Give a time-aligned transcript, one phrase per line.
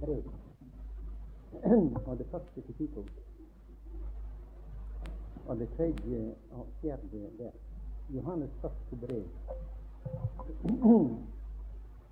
[0.00, 0.22] brev.
[2.06, 3.10] Og det første kapittel.
[5.46, 7.50] Og det tredje og fjerde der.
[8.10, 9.24] Johannes første brev.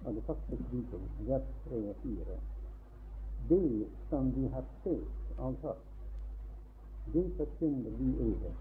[0.04, 2.38] Og det første kapittel, vers og fire.
[3.48, 5.84] Det som vi har sett av hørt,
[7.12, 8.52] det forkynner vi over,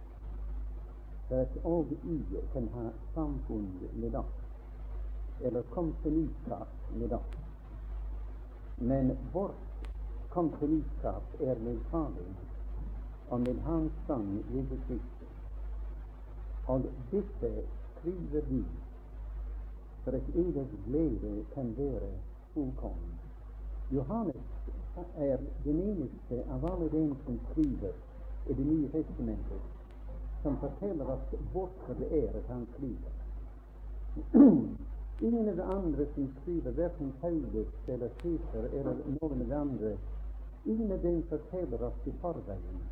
[1.27, 2.17] for at òg I
[2.53, 4.33] kan ha samfunn med oss,
[5.41, 7.42] eller kompaniskap med oss.
[8.83, 9.87] Men vårt
[10.29, 12.35] kompaniskap er med Faderen
[13.29, 15.37] og med Hans Sønn Jesus Kristus.
[16.67, 17.51] Og dette
[17.93, 18.63] skriver vi
[20.03, 22.11] for at deres glede kan være
[22.53, 23.19] fullkommen.
[23.91, 24.35] Johannes
[25.17, 27.91] er den eneste av alle dem som skriver
[28.49, 29.61] i Det nye testamentet,
[30.41, 33.11] som forteller oss hvorfor det er at han skriver.
[35.23, 39.93] Ingen av de andre som skriver, verken Paulus eller Peter eller noen av de andre,
[40.63, 42.83] ingen av dem forteller oss i forveien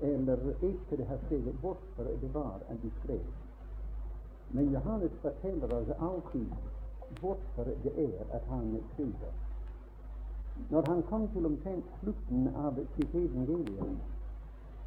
[0.00, 3.18] eller etter det har skrevet hvorfor det var de.
[4.48, 6.52] Men Johannes forteller oss alltid
[7.20, 9.32] hvorfor det er at han skriver.
[10.68, 13.96] Når han kom til omtrent slutten av sitt evangelium,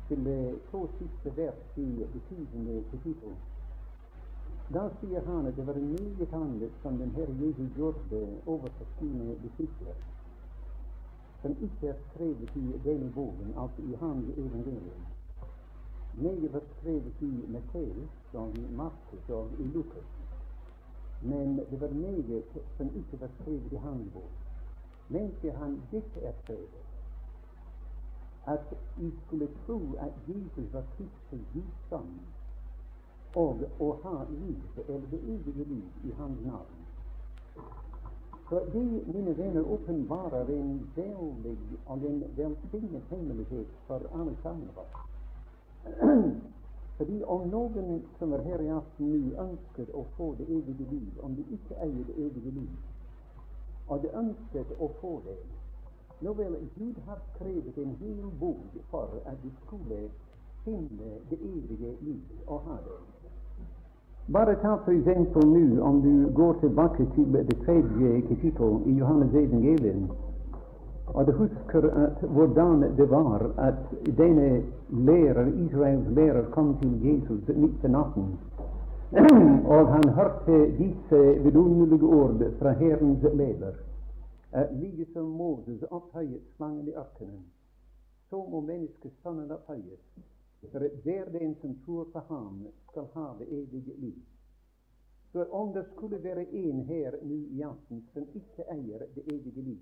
[0.07, 2.83] til det to siste vers i det tyvende
[4.69, 8.85] kapittel, da sier han at det var meget annet som den Herre Jesus gjorde overfor
[8.99, 9.95] sine disipler,
[11.41, 15.05] som ikke er skrevet i denne boken, altså i hans evangelium.
[16.13, 20.09] Meget var skrevet i Matteus og i Markus og i Lukas.
[21.21, 22.43] Men det var meget
[22.77, 24.31] som ikke var skrevet i hans bok.
[25.09, 26.85] Men sier han, dette er skrevet.
[28.47, 32.19] At vi skulle tro at Jesus var Kristus Guds sønn,
[33.33, 36.79] og å ha liv, eller det evige liv, i hans navn.
[38.49, 44.79] For det, mine venner, åpenbarer en veldig og en velsignet hemmelighet for alle sammen av
[44.85, 44.95] oss.
[46.97, 51.21] Fordi om noen som er her i aften nå ønsker å få det evige liv,
[51.23, 52.73] om de ikke eier det evige liv,
[53.87, 55.39] og de ønsket å få det
[56.19, 60.09] Nå vel, Gud har skrevet en hel bok for at de skulle
[60.65, 62.97] finne det evige liv og ha det.
[64.31, 69.33] Bare ta for eksempel nå, om du går tilbake til det tredje kapittel i Johannes
[69.33, 70.11] evangelium,
[71.07, 73.79] og du husker at hvordan det var at
[74.17, 78.39] denne lærer, Israels lærer kom til Jesus midt på natten,
[79.73, 83.73] og han hørte disse vidunderlige ord fra Herrens leder.
[84.71, 87.45] Like som Moses opphøyet slangen i ørkenen,
[88.29, 90.01] så må menneskesønnen opphøyes,
[90.71, 94.19] for at hver den som tror på ham, skal ha det evige liv.
[95.31, 99.61] For om det skulle være en her nå i aften som ikke eier det evige
[99.61, 99.81] liv,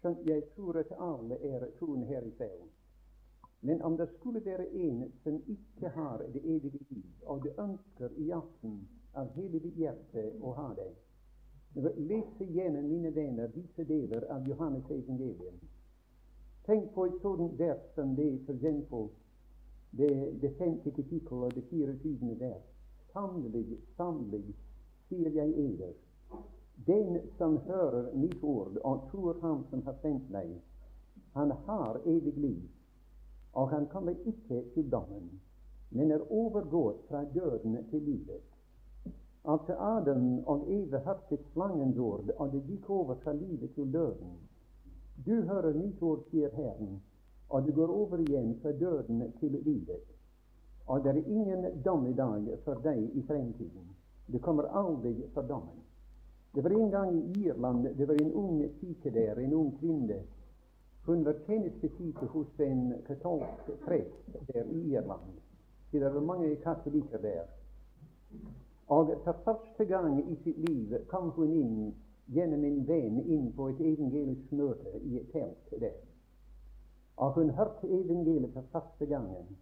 [0.00, 2.70] skjønt jeg tror at alle er troende her i salen,
[3.60, 8.16] men om det skulle være en som ikke har det evige liv, og det ønsker
[8.16, 8.80] i aften
[9.14, 10.90] av hele ditt hjerte å ha det,
[11.74, 15.60] Les igjennom, mine venner, disse deler av Johannes evangelium.
[16.66, 19.06] Tenk på et sånt vers som det, for eksempel,
[19.90, 22.36] det, det femte kapittel og det 24.
[22.40, 22.66] vers.
[23.12, 24.54] Sannelig, sannelig,
[25.08, 25.94] sier jeg eder,
[26.86, 30.52] den som hører mitt ord og tror Ham som har sendt meg,
[31.34, 32.62] han har evig liv,
[33.52, 35.40] og han kommer ikke til dommen,
[35.90, 38.46] men er overgått fra døden til livet.
[39.44, 44.34] Altså Adam og Eve hørte slangens ord, og det gikk over fra livet til døden.
[45.26, 47.00] Du hører mitt ord, sier Herren,
[47.50, 50.06] og du går over igjen fra døden til livet.
[50.86, 53.88] Og det er ingen dom i dag for deg i fremtiden.
[54.32, 55.82] Du kommer aldri for dommen.
[56.54, 60.22] Det var en gang i Irland det var en ung pike der, en ung kvinne.
[61.06, 65.30] Hun var tjenestepike hos en katolsk prest der i Irland.
[65.92, 67.42] Det var mange katolikker der.
[68.86, 71.94] Og for første gang i sitt liv kom hun inn
[72.26, 76.09] gjennom en venn inn på et evangelisk møte i et telt der.
[77.20, 79.56] Og hun hørte evangeliet for første gangen.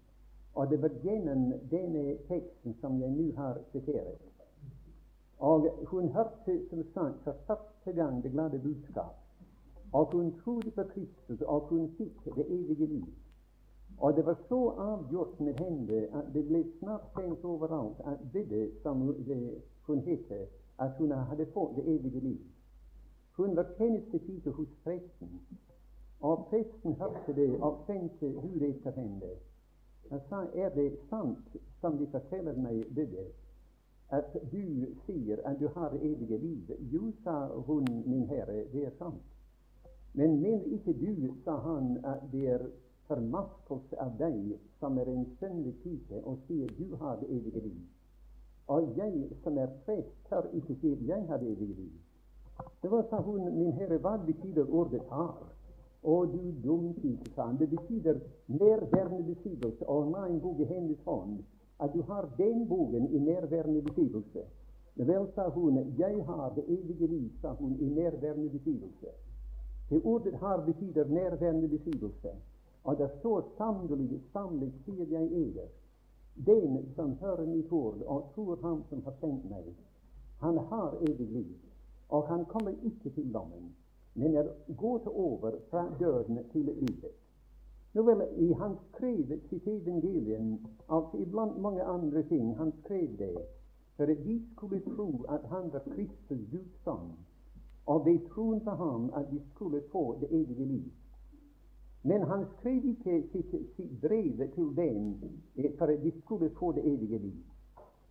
[0.54, 4.22] Og det var gjennom denne teksten som jeg nå har sitert.
[5.38, 9.16] Og hun hørte som sagt for første gang det glade budskap.
[9.92, 13.04] Og hun trodde på Kristus, og hun fikk det evige liv.
[13.98, 18.70] Og det var så avgjort med henne at det ble snart kjent overalt at det
[18.82, 19.02] som
[19.86, 20.32] hun het,
[20.78, 22.40] at hun hadde fått det evige liv.
[23.36, 25.40] Hun var tjenestepike hos presten,
[26.20, 29.30] og presten hørte det og tenkte hvor bud skal hende.
[30.10, 33.26] Han sa, er det sant som de forteller meg, Bydde,
[34.10, 36.70] at du sier at du har evige liv?
[36.92, 39.22] Jo, sa hun, min herre, det er sant.
[40.14, 42.64] Men mener ikke du, sa han, at det er
[43.08, 47.84] formaskelse av deg som er en søndig pike, og sier du har det evige liv?
[48.68, 51.94] Og jeg som er prest, tør ikke si jeg har det evige liv.
[52.82, 55.36] Det var, sa hun, min herre, hva betyr ordet har?
[56.02, 57.56] Å, du dum pike, sa han.
[57.58, 59.86] Det betyr nærværende beskrivelse.
[59.86, 61.40] Og la en bok i hennes hånd.
[61.80, 64.44] At du har den boken i nærværende beskrivelse.
[64.98, 69.12] Vel, sa hun, jeg har det evige liv, sa hun, i nærværende beskrivelse.
[69.90, 72.32] Det ordet har betyr nærværende beskrivelse.
[72.84, 75.68] Og det står sannelig, sannelig, sier jeg eder.
[76.46, 79.74] Den som hører mitt ord og tror Han som har sendt meg,
[80.38, 81.56] han har evig liv.
[82.08, 83.74] Og han kommer ikke til dommen,
[84.18, 87.14] men er gått over fra døden til livet.
[87.94, 93.36] Nå vel, i Han skrev sitt evangelium, altså iblant mange andre ting, han skrev det
[93.98, 97.10] for at vi skulle tro at han var Kristus Guds sønn,
[97.86, 100.92] og ved troen på ham at vi skulle få det evige liv.
[102.02, 105.14] Men han skrev ikke sitt, sitt brev til dem
[105.56, 107.42] eh, for at de skulle få det evige liv.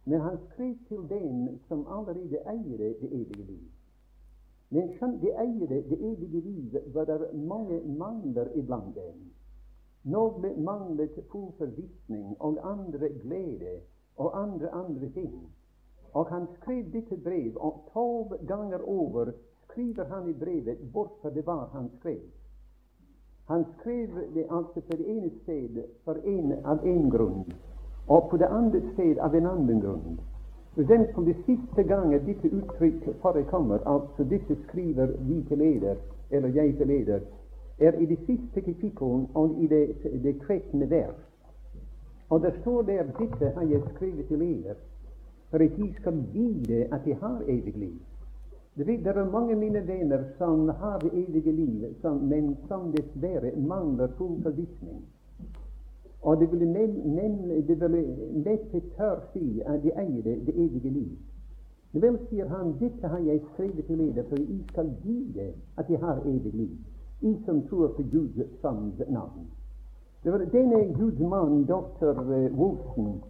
[0.06, 3.64] Men han skrev til dem som allerede eier det evige liv.
[4.70, 9.28] Men skjønn, det eiere, det evige liv, var det mange mangler iblant dem.
[10.08, 13.80] Noen manglet full forvissning og andre glede
[14.18, 15.34] og andre andre ting.
[16.14, 19.32] Og han skrev dette brev, og tolv ganger over
[19.68, 22.24] skriver han i brevet hvorfor det var han skrev.
[23.48, 27.46] Han skrev det altså på det ene sted for en, av én grunn,
[28.08, 30.20] og på det andre sted av en annen grunn.
[30.78, 35.96] Den som det siste gangen dette uttrykk forekommer, altså disse skriver vi til leder,
[36.32, 37.20] eller jeg til leder,
[37.80, 40.90] er i det siste kapittel og i det, det 13.
[40.90, 41.16] vers.
[42.30, 44.78] Og det står der dette har jeg skrevet til leder,
[45.50, 48.00] for at de skal vite at de har evig liv.
[48.78, 53.52] Det er mange av mine venner som har det evige liv, som, men som dessverre
[53.58, 55.02] mangler full forvissning.
[56.22, 56.66] Og det ville,
[57.04, 58.04] nemlig, det ville
[58.34, 61.12] neppe tør si at de eier det, det evige liv.
[61.94, 65.98] Vel, sier han, dette har jeg skrevet til dere, for I skal vite at de
[65.98, 66.76] har evig liv,
[67.22, 69.48] I som tror på Guds sanns navn.
[70.24, 72.14] Det var denne Guds mann, doktor
[72.58, 73.22] Wolfson,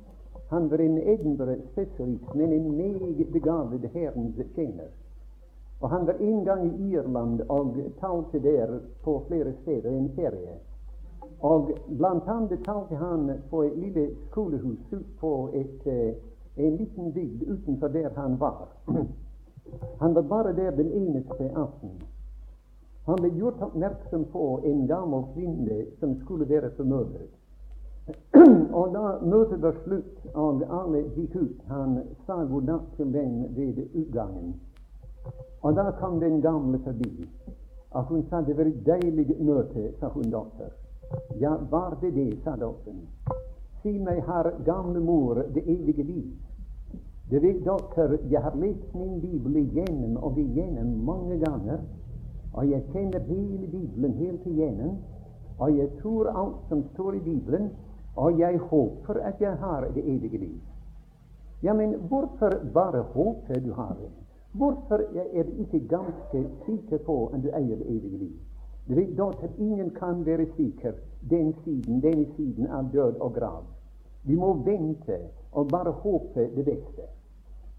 [0.49, 4.87] han var en Edinburgh-spesialist, men en meget begavet Herrens tjener.
[5.79, 10.59] Og Han var en gang i Irland og talte der på flere steder en ferie.
[11.41, 16.15] Og blant annet talte han på et lille skolehus ut på et, eh,
[16.57, 18.67] en liten bygd utenfor der han var.
[19.99, 21.89] Han var bare der den eneste aften.
[23.05, 27.29] Han ble gjort oppmerksom på en gammel kvinne som skulle være formødret.
[28.79, 33.43] og da møtet var slutt og alle gikk ut, han sa god natt til dem
[33.55, 34.55] ved utgangen.
[35.61, 37.29] Og da kom den gamle forbi.
[37.91, 40.86] Og hun sa det var et deilig møte, sa hun doktor.
[41.39, 43.07] Ja, var det det, sa doktoren.
[43.81, 46.31] Si meg, har gamle mor det evige liv?
[47.29, 51.83] Du vet, doktor, jeg har lest min bibel igjennom og igjennom mange ganger,
[52.53, 54.97] og jeg kjenner hele Bibelen helt igjennom,
[55.59, 57.69] og jeg tror alt som står i Bibelen,
[58.15, 60.59] og jeg håper at jeg har det evige liv.
[61.63, 64.09] Ja, men hvorfor bare håpe du har det?
[64.51, 65.01] Hvorfor
[65.33, 68.35] er du ikke ganske sikker på at du eier det evige liv?
[68.87, 70.91] Godt ingen kan være sikker
[71.29, 73.63] den siden, denne siden av død og grav.
[74.23, 75.17] Vi må vente
[75.51, 77.07] og bare håpe det beste.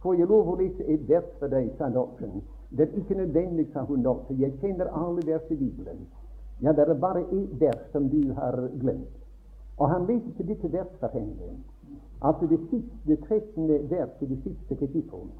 [0.03, 2.43] Får jeg lov å lese et vers for deg, sa doktoren.
[2.71, 4.37] Det er ikke nødvendig, sa hun doktor.
[4.39, 6.05] Jeg kjenner alle vers i Bibelen.
[6.61, 9.17] Ja, det er bare ett vers som du har glemt.
[9.79, 11.57] Og han leste dette vers for henne.
[12.21, 15.35] Altså det siste, det trettende vers i det siste kapittelet.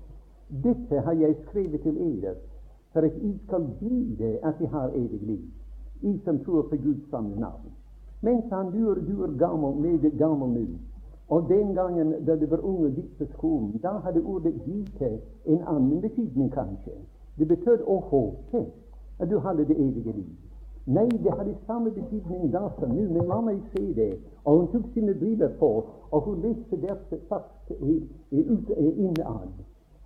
[0.49, 2.35] Dette har jeg skrevet til eder,
[2.93, 5.49] for at I skal vite at I har evig liv,
[6.03, 7.73] I som tror på Guds sanne navn.
[8.23, 10.67] Mens han du er, du er gammel, meget gammel nå,
[11.29, 15.63] og den gangen da det var unge og på skolen, da hadde ordet 'vite' en
[15.67, 16.93] annen betydning, kanskje.
[17.39, 18.67] Det betød å håpe
[19.19, 20.37] at du hadde det evige liv.
[20.87, 24.19] Nei, det hadde samme betydning da som nå, men la meg si det.
[24.45, 27.73] Og hun tok sine briller på, og hun leste dette fast
[28.31, 29.53] innad.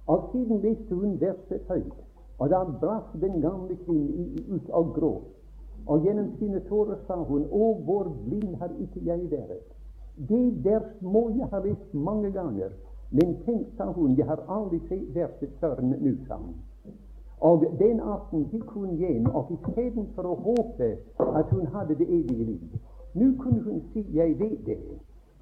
[0.07, 1.95] Og siden leste hun verset høyt,
[2.39, 5.42] og da brast den gamle kvinnen ut av gråt.
[5.87, 9.69] Og gjennom sine tårer sa hun, Å, hvor blind har ikke jeg vært.
[10.17, 12.75] Det vers må jeg ha lest mange ganger,
[13.11, 15.97] men tenk, sa hun, jeg har aldri sett verset før nå,
[16.29, 16.55] sa hun.
[17.43, 20.93] Og den aften gikk hun hjem, og istedenfor å håpe
[21.41, 22.77] at hun hadde det evige liv,
[23.19, 24.79] nå kunne hun si, jeg vet det,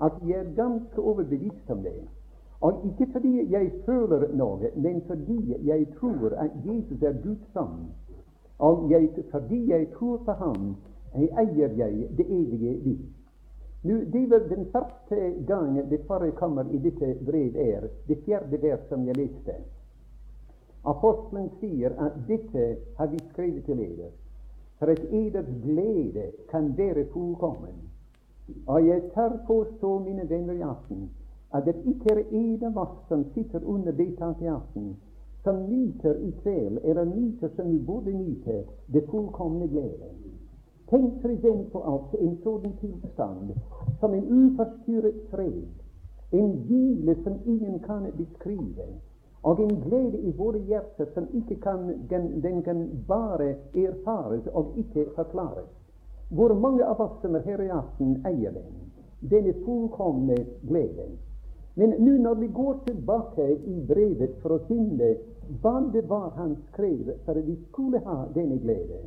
[0.01, 1.99] at jeg er ganske overbevist om det.
[2.61, 7.91] Og ikke fordi jeg føler noe, men fordi jeg tror at Jesus er Guds sønn.
[8.91, 10.77] Jeg, fordi jeg tror på Ham,
[11.15, 12.99] jeg eier jeg det evige liv.
[13.83, 18.81] Nå, Det var den første gang det forekommer i dette brev er, det fjerde vers
[18.89, 19.55] som jeg leste.
[20.85, 24.11] Apostelen sier at dette har vi skrevet til dere,
[24.79, 27.81] for at eders glede kan være fullkommen.
[28.67, 31.11] Og jeg tør påstå, mine venner i aften,
[31.55, 34.97] at det ikke er en av oss som sitter under det taket i aften,
[35.43, 40.11] som nyter i kveld, eller nyter som vi burde nyte, det fullkomne glede.
[40.91, 43.53] Tenk for på at en sånn tilstand
[44.01, 45.69] som en uforstyrret fred,
[46.33, 48.89] en hvile som ingen kan beskrive,
[49.43, 54.75] og en glede i våre hjerter som ikke kan, den, den kan bare erfares og
[54.77, 55.71] ikke forklares.
[56.29, 58.77] Hvor mange av oss som er her i aften, eier den,
[59.31, 60.37] denne fullkomne
[60.69, 61.17] gleden.
[61.81, 65.15] Men nå når vi går tilbake i brevet for å finne
[65.63, 68.99] hva det var han skrev for at vi skulle ha denne glede,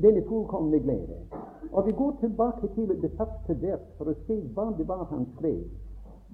[0.00, 1.18] denne fullkomne glede,
[1.72, 5.26] og vi går tilbake til det første vers for å se hva det var han
[5.34, 5.60] skrev,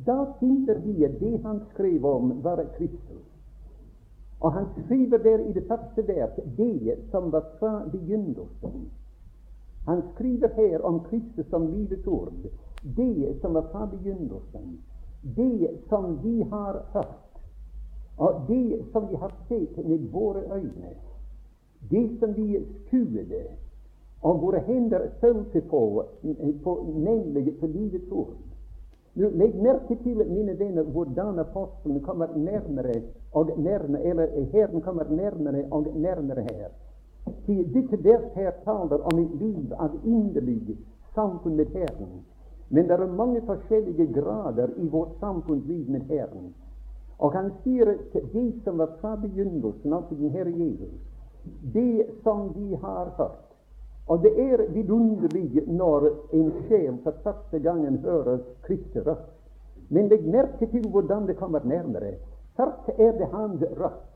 [0.06, 3.26] da finner vi at det han skrev om, var Kristus.
[4.38, 8.86] Og han skriver der i det første vers det som var fra begynnelsen.
[9.90, 12.38] Han skriver her om Kristus som livets ord,
[12.82, 14.78] det som var fra begynnelsen
[15.22, 17.18] det som vi har hørt,
[18.16, 20.94] og det som vi har sett med våre øyne,
[21.90, 23.44] det som vi skuede
[24.22, 26.04] og våre hender følte på,
[26.64, 28.36] på nemlig på livets ord.
[29.14, 33.02] Nå, Legg merke til, mine venner, hvordan apostelen kommer nærmere
[33.32, 36.68] og nærmere, eller Herren kommer nærmere og nærmere her.
[37.46, 40.78] Dette vers her taler om et liv av inderlig
[41.14, 42.22] samfunn med Herren.
[42.72, 46.54] Men det er mange forskjellige grader i vårt samfunnsliv med Herren.
[47.18, 50.94] Og han sier til de som var fra begynnelsen, altså den Herre Jesus,
[51.74, 53.52] det som vi har hørt.
[54.08, 59.36] Og det er vidunderlig når en sjel for første gangen hører Kristi røst.
[59.88, 62.14] Men legg merke til hvordan det kommer nærmere.
[62.56, 64.08] Først er det hans røst,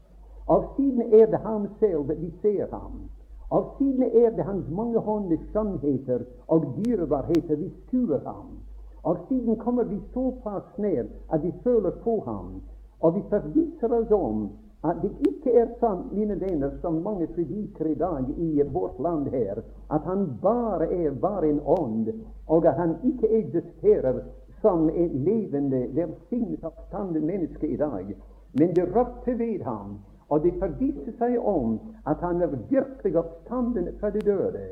[0.46, 3.04] og siden er det ham selv vi ser ham.
[3.50, 8.58] Av sine er det hans mangehåndede sannheter og dyrebarheter vi skuer ham.
[9.02, 12.62] Og siden kommer vi såpass ned at vi føler på ham,
[13.00, 14.48] og vi forviser oss om
[14.84, 19.28] at det ikke er sant, mine venner, som mange predikere i dag i vårt land
[19.30, 22.10] her, at han bare er bare en ånd,
[22.46, 24.20] og at han ikke eksisterer
[24.62, 28.16] som et levende, velsignet oppstanden menneske i dag.
[28.58, 33.88] Men det røpte ved ham og det forviste seg om at han var virkelig oppstanden
[34.00, 34.64] fra de døde.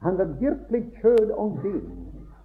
[0.00, 1.90] Han var virkelig kjød og ben.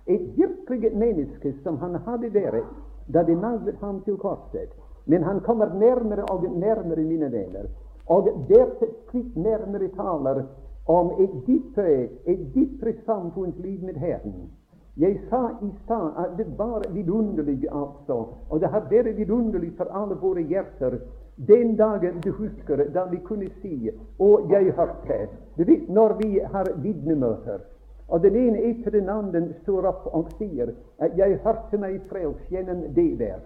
[0.07, 2.67] Et virkelig menneske som han hadde vært
[3.13, 4.71] da de naglet ham til korset.
[5.05, 7.65] Men han kommer nærmere og nærmere, mine venner.
[8.07, 10.43] Og hvert skritt nærmere taler
[10.87, 14.51] om et dypere, et dypere samfunnsliv med Herren.
[14.97, 18.25] Jeg sa i stad at det var vidunderlig, altså.
[18.49, 20.99] Og det har vært vidunderlig for alle våre hjerter
[21.47, 25.27] den dagen du husker da vi kunne si 'Å, jeg hørte'.
[25.57, 27.59] Du vet når vi har vitnemøter,
[28.07, 32.49] og den ene etter den andre står opp og sier at 'jeg hørte meg frelst
[32.49, 33.41] gjennom det der'.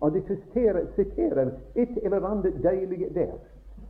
[0.00, 3.32] og de siterer, siterer et eller annet deilig der.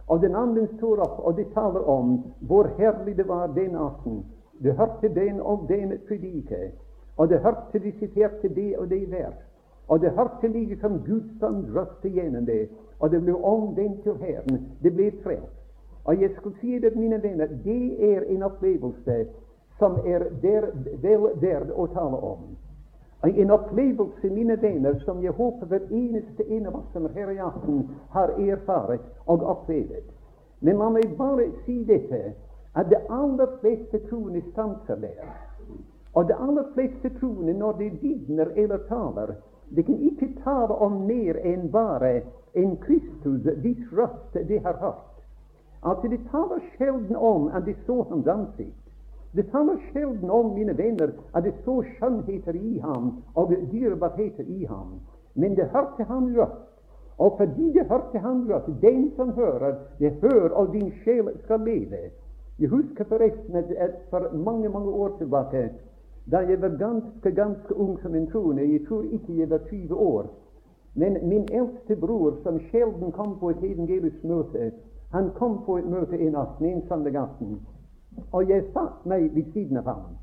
[0.08, 4.25] Og den andre står opp og de taler om hvor herlig det var den aften.
[4.62, 6.73] Du hørte den og den predike,
[7.16, 9.32] og du hørte de siterte det og det der.
[9.88, 12.68] Og det hørte like som Gud som drøfte gjennom det
[13.04, 14.61] og det ble omvendt til Herren.
[14.82, 15.61] Det ble frelst.
[16.04, 19.26] Og jeg skulle si det, mine venner, det er en opplevelse
[19.78, 20.70] som er der,
[21.02, 22.46] vel verd å tale om.
[23.28, 27.32] En opplevelse, mine venner, som jeg håper hver eneste en av oss som er her
[27.34, 27.84] i aften,
[28.16, 30.08] har erfart og opplevd.
[30.61, 32.34] Men la meg bare si dette,
[32.73, 35.28] at de aller fleste troende stanser der.
[36.14, 39.37] Og de aller fleste troende, når de vitner eller taler,
[39.71, 42.21] de kan ikke tale om mer enn bare
[42.54, 45.11] en Kristus hvis røst de har hørt.
[45.85, 48.85] Altså, de taler sjelden om at de så hans ansikt.
[49.37, 54.64] De taler sjelden om, mine venner, at de så skjønnheter i ham og dyrebarheter i
[54.64, 55.00] ham.
[55.35, 56.71] Men det hørte han røst.
[57.18, 61.61] Og fordi det hørte han røst, den som hører, det hører, og din sjel skal
[61.61, 62.11] leve.
[62.59, 65.71] Jeg husker forresten at for mange, mange år tilbake,
[66.31, 69.95] da jeg var ganske, ganske ung som en troende, jeg tror ikke jeg var 20
[69.95, 70.26] år,
[70.95, 74.73] men min eldste bror, som sjelden kom på et evangelisk møte,
[75.11, 77.59] han kom på et møte en aften, en søndag aften,
[78.33, 80.14] og jeg satt meg ved siden av ham.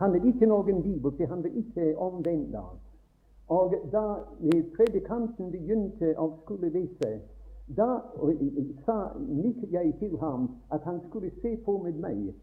[0.00, 2.64] Han hadde ikke noen bibel, for han var ikke omvendt da.
[3.48, 4.04] Og da
[4.76, 7.18] predikanten begynte å skulle lese,
[7.76, 8.02] Da
[8.84, 12.34] sa nikket jeg til ham at han skulle se på med meg.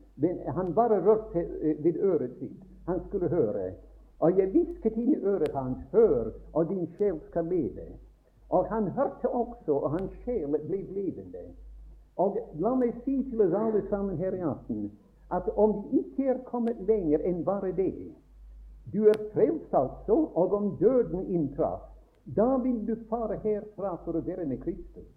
[0.56, 1.44] Han bare rørte
[1.84, 2.64] ved øret sitt.
[2.88, 3.72] Han skulle høre.
[4.20, 7.88] Og jeg hvisket inn i øret hans, hør, og din sjel skal leve.
[8.50, 11.44] Og han hørte også, og hans sjel ble levende.
[12.18, 14.88] Og la meg si til oss alle sammen her i aften
[15.32, 18.14] at om vi ikke er kommet lenger enn bare det
[18.94, 21.84] Du er frelst altså, og om døden inntraff,
[22.36, 25.10] da vil du fare herfra for å være med Kristus.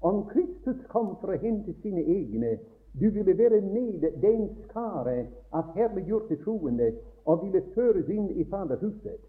[0.00, 2.54] Om Kristus kom for å hente sine egne,
[2.92, 6.92] du ville være med den skare av herliggjorte troende
[7.24, 9.20] og ville føres inn i Faderhuset.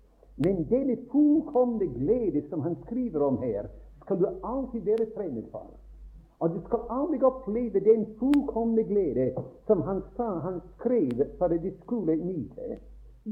[0.41, 3.67] Men denne fullkomne glede som han skriver om her,
[4.01, 5.69] skal du alltid være fremmed for.
[6.39, 9.27] Og du skal aldri oppleve den fullkomne glede
[9.67, 12.79] som han sa han skrev for de skulle nyte.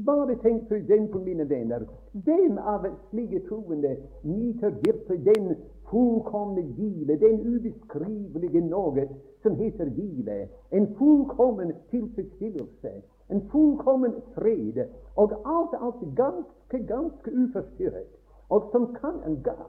[0.06, 1.82] Bare tenk på den mine venner.
[2.12, 5.56] Hvem av slike troende nyter virkelig den
[5.90, 9.08] fullkomne hvile, den ubeskrivelige noe
[9.42, 10.48] som heter hvile?
[10.72, 12.94] En fullkommen tilfredsstillelse,
[13.30, 14.84] en fullkommen fred,
[15.16, 18.19] og alt, alt ganske, ganske uforstyrret
[18.50, 19.14] og som kan,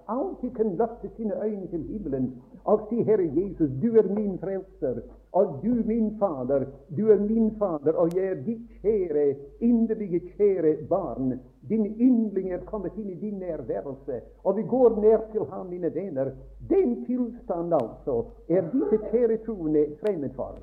[0.08, 5.02] alltid kan løfte sine øyne til himmelen og si, Herre Jesus, du er min frelser,
[5.32, 6.66] og du min Fader,
[6.98, 11.40] du er min Fader, og jeg er ditt kjære, inderlige kjære barn.
[11.70, 15.94] Din yndling er kommet inn i din nærværelse, og vi går nær til ham, mine
[15.96, 16.34] venner.
[16.70, 20.58] Den tilstand, altså, er disse kjære troende fremmed for.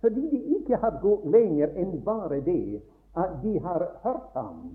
[0.00, 2.82] Fordi de ikke har gått lenger enn bare det
[3.16, 4.74] at de har hørt ham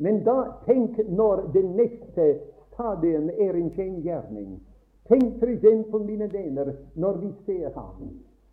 [0.00, 2.26] men da tenk når det neste
[2.72, 4.54] stadium er en kjennegjerning.
[5.08, 5.92] Tenk f.eks.
[6.06, 8.08] mine venner når vi ser ham.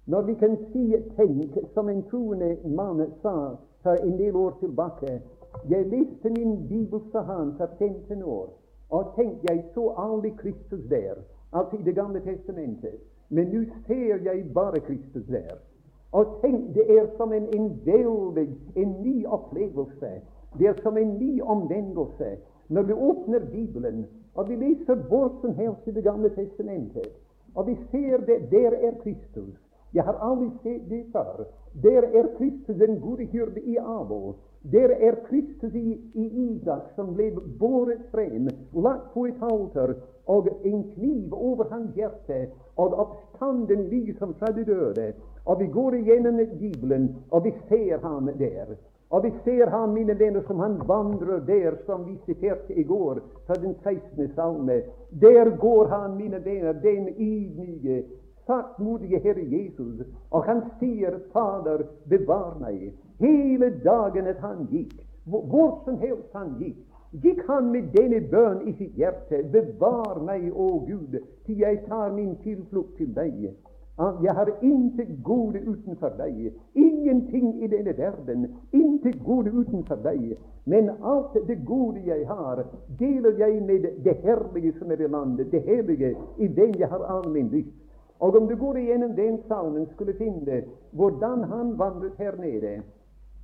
[0.06, 5.22] Når vi kan si tenk, som en troende mann sa for en del år tilbake
[5.70, 8.50] Jeg leste min bibel, sa han, for 15 år,
[8.90, 11.16] og tenk, jeg så aldri Kristus der,
[11.54, 13.00] altså i Det gamle testamentet.
[13.30, 15.56] Men nå ser jeg bare Kristus der.
[16.12, 20.12] Og tenk, det er som en, en veldig, en ny opplevelse
[20.60, 22.38] det er som en ny omvendelse
[22.70, 24.06] når vi åpner Bibelen
[24.38, 27.08] og vi leser hvor som helst i Det gamle testamentet,
[27.56, 29.56] og vi ser det der er Kristus.
[29.94, 31.48] Jeg har aldri sett det før.
[31.84, 34.34] Der er Kristus den gode hyrde i Abel.
[34.72, 39.96] Der er Kristus i, i Isak som ble båret frem, lagt på et alter,
[40.28, 45.14] og en kniv over hans hjerte, og oppstanden lyser fra de døde.
[45.46, 48.76] Og vi går igjennom Bibelen, og vi ser ham der.
[49.10, 53.20] Og vi ser ham, mine venner, som han vandrer der, som vi siterte i går
[53.48, 54.32] fra den 16.
[54.36, 54.82] salme.
[55.22, 58.04] Der går han, mine venner, den ydmyke,
[58.48, 62.92] saktmodige Herre Jesus, og han sier, Fader, bevar meg.
[63.20, 64.94] Hele dagen at han gikk,
[65.26, 66.84] hvor som helst han gikk,
[67.24, 69.42] gikk han med denne bønn i sitt hjerte.
[69.52, 71.16] Bevar meg, å Gud,
[71.48, 73.50] til jeg tar min tilflukt til deg.
[73.98, 76.54] Jeg har intet gode utenfor deg.
[76.76, 78.46] Ingenting i denne verden.
[78.72, 80.36] Intet gode utenfor deg.
[80.66, 82.62] Men alt det gode jeg har,
[83.00, 87.30] deler jeg med det herlige som er i landet, det hellige i den jeg har
[87.30, 87.74] min lyst.
[88.20, 92.82] Og om du går igjennom den salmen, skulle finne hvordan han vandret her nede.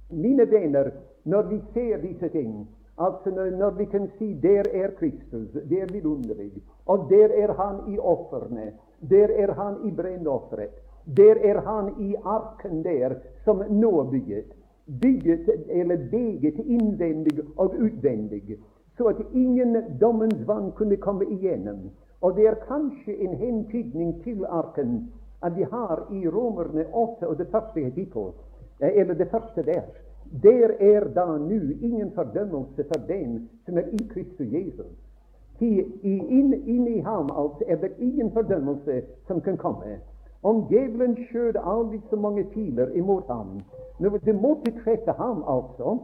[0.10, 0.92] Mine venner,
[1.26, 5.82] når vi ser disse ting, altså når, når vi kan si der er Kristus, det
[5.82, 8.74] er vidunderlig, og der er han i ofrene,
[9.10, 10.70] der er han i brennofferet.
[11.18, 14.54] Der er han i arken der, som nå bygget.
[15.02, 18.58] Bygget eller beget innvendig og utvendig,
[18.98, 21.90] så at ingen dommens vann kunne komme igjennom.
[22.22, 25.12] Og det er kanskje en hentydning til arken
[25.44, 28.32] at vi har i Romerne 8 og det første kapittel,
[28.80, 29.92] eh, eller det første vers.
[30.44, 35.03] Der er da nå ingen fordømmelse for den som er i Kristus Jesus.
[36.04, 40.00] Inn, i ham altså er det ingen fordømmelse som kan komme.
[40.44, 43.62] Om djevelen skjøt aldri så mange piler imot ham
[44.00, 45.98] når Det måtte treffe ham, altså,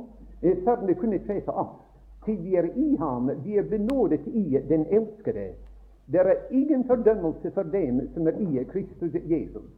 [0.63, 1.75] før det kunne treffe oss.
[2.25, 5.49] Til vi er i ham, vi er benådet i den elskede.
[6.11, 9.69] Det er ingen fordømmelse for dem som er i Kristus Jesus.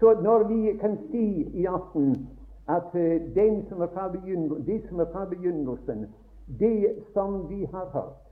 [0.00, 2.28] Så når vi kan si i aften
[2.68, 3.00] at uh,
[3.34, 4.12] den som er fra
[4.66, 6.06] det som er fra begynnelsen,
[6.58, 8.25] det som vi har hørt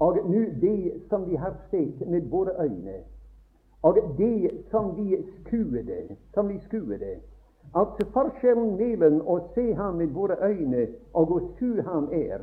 [0.00, 3.02] og nå det som vi har sett med våre øyne,
[3.82, 7.20] og det som vi skuede, som vi skuede
[7.74, 12.42] Altså forskjellen mellom å se ham med våre øyne og å skue ham er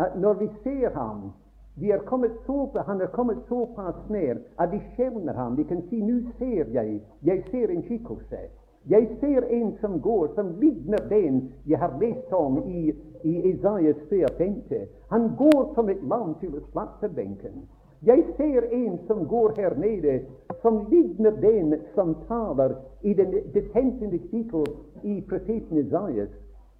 [0.00, 1.32] at når vi ser ham
[1.76, 5.56] vi er kommet så, Han er kommet såpass nær at vi skjelner ham.
[5.56, 7.00] Vi kan si 'Nå ser jeg.
[7.22, 8.48] Jeg ser en skikkelse'.
[8.90, 13.96] Jeg ser en som går, som ligner den jeg har lest om i, i Isaias
[14.10, 14.86] 54.
[15.10, 17.62] Han går som et lam til slakterbenken.
[18.02, 20.20] Jeg ser en som går her nede,
[20.62, 24.64] som ligner den som taler i den, det femtende kapittel
[25.02, 26.30] i profeten Isaias,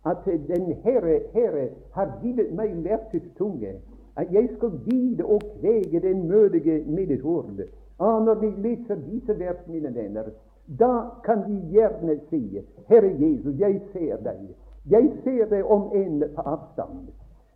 [0.06, 3.76] at den Herre, Herre har givet meg hjertets tunge,
[4.16, 7.46] at jeg skal vide og kvege den mødige med et ord.
[8.00, 10.34] Ah, når vi leser disse vers, mine venner,
[10.78, 14.52] da kan vi gjerne si, Herre Jesus, jeg ser deg.
[14.90, 17.10] Jeg ser deg om enn på avstand.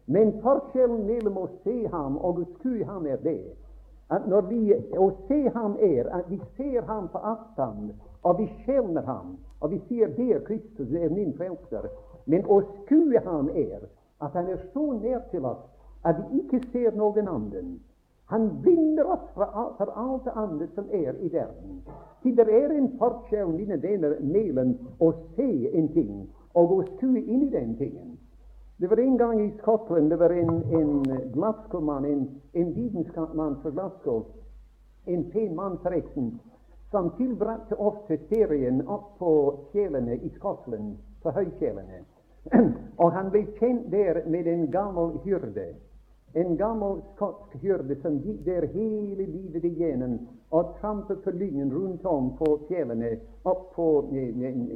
[0.06, 3.40] Men forskjellen mellom å se ham og å skue ham er det
[4.14, 7.90] at når vi å se ham er at vi ser ham på avstand,
[8.22, 11.88] og vi skjelner ham, og vi sier det er Kristus, er min frelser.
[12.26, 13.88] Men å skue ham er
[14.22, 15.64] at han er så nær til oss
[16.06, 17.76] at vi ikke ser noen annen.
[18.30, 21.82] Han binder oss for alt det andre som er i verden.
[22.26, 25.46] Så det er en forskjell, mine denne mellom å se
[25.78, 26.24] en ting
[26.58, 28.16] og å skue inn i den tingen.
[28.82, 31.04] Det var en gang i Skottland det var en, en
[31.36, 34.24] Glasgow-mann, en, en vitenskapsmann fra Glasgow,
[35.06, 36.32] en pen mann forresten,
[36.90, 39.32] som tilbrakte ofte ferien opp på
[39.70, 42.02] kjelene i Skottland, på høykjelene.
[43.02, 45.76] Og han ble kjent der med en gammel hyrde.
[46.36, 50.18] En gammel skotsk hyrde som gikk der hele livet igjennom
[50.52, 53.14] og trampet på lyngen rundt om på fjellene
[53.48, 54.26] opp på i,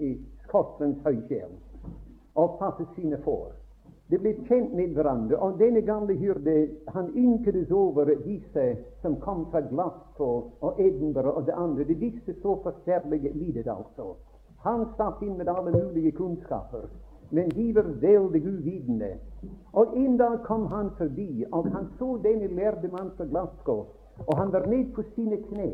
[0.09, 0.13] i
[0.47, 1.53] Skottlands høyfjell
[2.41, 3.51] og passet sine får.
[4.11, 6.55] De ble kjent med hverandre, og denne gamle hyrde
[6.95, 8.65] han ynkedes over disse
[9.05, 11.85] som kom fra Glasgow og Edinburgh og det andre.
[11.87, 14.15] De visste så forferdelig lite, altså.
[14.65, 16.89] Han satt inn med alle mulige kunnskaper,
[17.31, 19.11] men de var veldig uvitende.
[19.73, 23.87] Og en dag kom han forbi, og han så denne lærde mann fra Glasgow,
[24.27, 25.73] og han var ned på sine kne,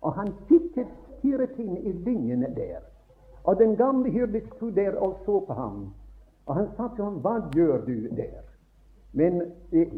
[0.00, 2.82] og han tittet stirret inn i lyngene der.
[3.44, 5.86] Og den gamle hyrde sto der og så på ham.
[6.46, 8.44] Og han sa til ham, 'Hva gjør du der?'
[9.12, 9.88] Men eh,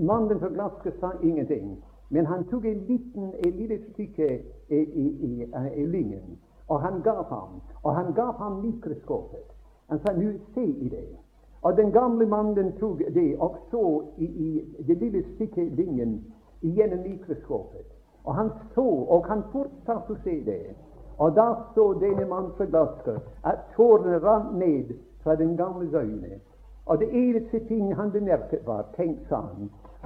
[0.00, 1.84] mannen fra Glasgow sa ingenting.
[2.10, 7.02] Men han tok en liten, et lite stykke i, i, i, i lyngen, og han
[7.02, 7.60] gav ham.
[7.82, 9.57] Og han gav ham mikroskopet.
[9.88, 11.18] Han sa, 'Nå, se i det.'
[11.62, 16.24] Og den gamle mannen tok det og så i, i det lille stykket vingen
[16.62, 17.86] gjennom mikroskopet.
[18.24, 20.76] Og han så, og han fortsatte å se det.
[21.18, 26.38] Og da så denne mannen fra Glasgow at tårene rant ned fra den gamle øyne.
[26.86, 29.42] Og det eneste ting han bemerket, var Tenk, sa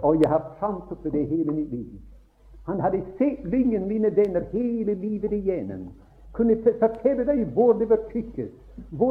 [0.03, 2.01] og jeg har for det hele mitt liv.
[2.67, 5.91] Han hadde sett lyngen mine venner hele livet igjennom.
[6.33, 8.55] Kunne fortelle deg hvor det var tykkest,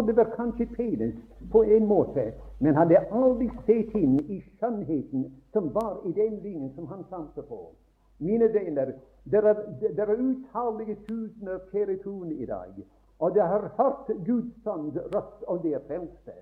[0.08, 1.18] det var kanskje penest,
[1.52, 2.34] på en måte.
[2.60, 7.46] Men hadde aldri sett inn i skjønnheten som var i den linjen som han sanset
[7.48, 7.70] på.
[8.20, 8.94] Mine venner,
[9.24, 9.62] det er,
[9.98, 12.84] er utallige tusener kjære troende i dag
[13.22, 16.34] og det har hørt Guds sand røst, om det frelste.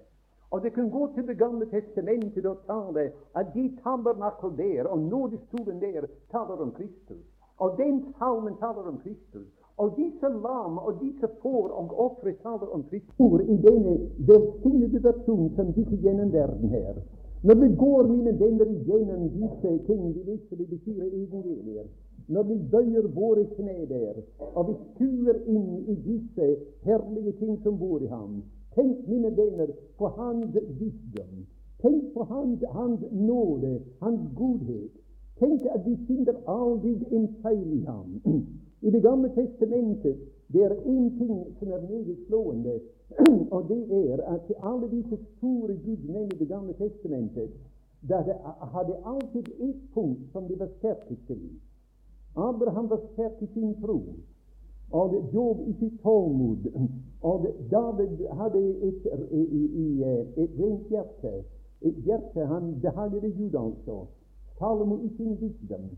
[0.52, 5.00] Og det kan gå til Det gamle testamentet og tale at de tabernakel der og
[5.00, 7.26] nådestolen der taler om Kristus.
[7.58, 9.52] Og den salmen taler om Kristus.
[9.80, 13.94] Og disse lam og disse får og ofre taler om Kristus i denne
[14.28, 17.00] velsignede versjon som gikk gjennom verden her.
[17.44, 21.88] Når vi går, mine venner, igjennom disse ting vi leser i de fire evangelier,
[22.28, 26.50] når vi bøyer våre kne der, og vi skuer inn i disse
[26.84, 28.42] herlige ting som bor i ham.
[28.76, 31.46] Tenk, mine venner, på hans visdom.
[31.82, 34.92] Tenk på hans, hans nåde, hans godhet.
[35.40, 38.20] Tenk at vi finner aldri en feil i ham.
[38.82, 40.18] I Det gamle testamentet
[40.54, 42.80] det er én ting som er meget slående,
[43.56, 47.50] og det er at alle disse store gudsmenn i Det gamle testamentet
[48.02, 48.36] det
[48.74, 51.50] hadde alltid ett punkt som de var sterkest til.
[52.36, 54.04] Abraham var sterk i sin tro,
[54.92, 56.58] og Job i sitt tålmod.
[57.22, 59.08] Og David hadde et,
[60.38, 61.34] et rent hjerte.
[61.82, 64.06] Et hjerte han behaget Gud, altså.
[64.60, 65.90] Salomo i sin visdom.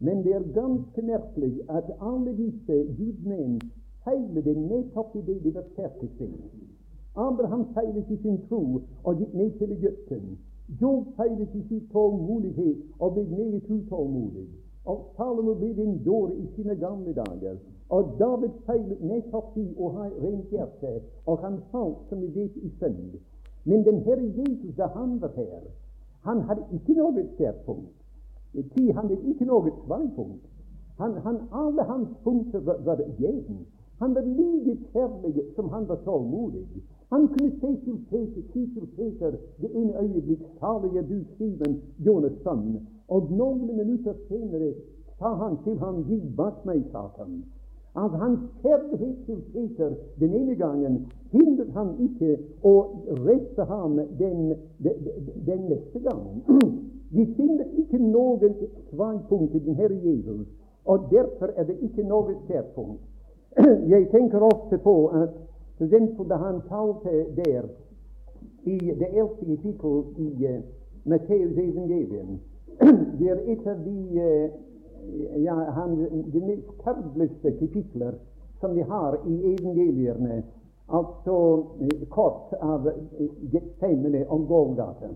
[0.00, 3.60] Men det er ganske merkelig at alle disse gudmenn
[4.04, 6.34] feilet nettopp i det de var sterke til.
[7.16, 10.38] Abraham feilet i sin tro og gikk ned til Egypten.
[10.80, 14.46] Job feilet i sin tålmodighet og ble meget utålmodig.
[14.84, 17.56] Og Salomo ble en dåre i sine gamle dager.
[17.88, 22.56] Og David feilet nettopp i å ha rent hjerte, og han falt, som vi vet,
[22.56, 23.16] i synd.
[23.64, 25.64] Men den Herre Jesus, da han var her,
[26.28, 27.94] han hadde ikke noe sterkpunkt.
[28.54, 30.44] Han hadde ikke noe svakpunkt.
[30.98, 33.64] Han, han, alle hans punkter var, var jevne.
[33.98, 36.66] Han var like kjærlig som han var tålmodig.
[37.10, 39.30] Han kunne se til Peter, si til Peter
[39.60, 44.72] det ene øyeblikk, salige du, Steven, Jonas' sønn, og noen minutter senere
[45.18, 47.44] sa han til ham, gi bak meg, Satan.
[47.94, 50.98] Av hans kjærlighet til Peter den ene gangen
[51.32, 52.74] hindret han ikke å
[53.26, 54.52] rette ham den,
[54.84, 55.08] den,
[55.46, 56.22] den neste gang.
[57.10, 58.56] De finner ikke noen
[58.90, 60.46] svakpunkt i den Herre Jesus,
[60.84, 63.00] og derfor er det ikke noe særpunkt.
[63.92, 65.32] Jeg tenker ofte på at
[65.78, 66.28] f.eks.
[66.28, 67.68] da han talte der
[68.64, 70.60] i det eldste kapittel i uh,
[71.04, 72.38] Matteus evangelium,
[73.18, 75.96] det er et av de uh, ja, han,
[76.32, 78.18] de mest terbleste kapitler
[78.60, 80.42] som vi har i evangeliene,
[80.92, 81.38] altså
[81.80, 82.90] uh, kort av
[83.52, 85.14] Getsemane om Golgata.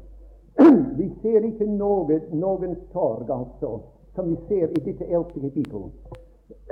[0.99, 3.79] vi ser ikke noe, noen sorg, altså,
[4.15, 5.89] som vi ser i dette eldste kapittel.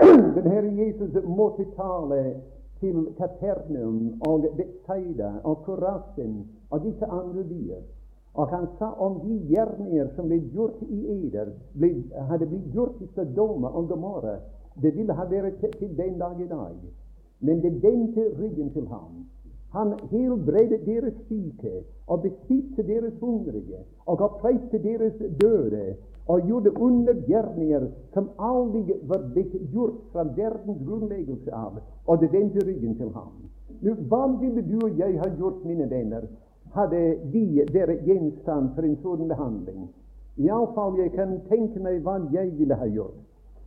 [0.36, 2.20] Den Herre Jesus måtte tale
[2.80, 7.82] til Katernum og Betsaida og Korasin og disse andre byer.
[8.34, 11.90] Og han sa om de gjerninger som ble gjort i Eder, ble,
[12.30, 14.36] hadde blitt gjort i Sodoma og Gomorra,
[14.82, 16.76] det ville ha vært til den dag i dag.
[17.40, 19.26] Men det vendte ryggen til ham.
[19.72, 25.94] Han helbredet deres syke og besitte deres hungrige og oppreiste deres døde
[26.26, 32.66] og gjorde undergjerninger som aldri var blitt gjort fra verdens grunnleggelse av, og det vendte
[32.66, 33.32] ryggen til ham.
[33.80, 36.26] Nå, Hva ville du og jeg ha gjort, mine venner,
[36.74, 37.00] hadde
[37.32, 39.88] vi vært gjenstand for en sånn behandling?
[40.38, 43.18] Iallfall jeg kan tenke meg hva jeg ville ha gjort.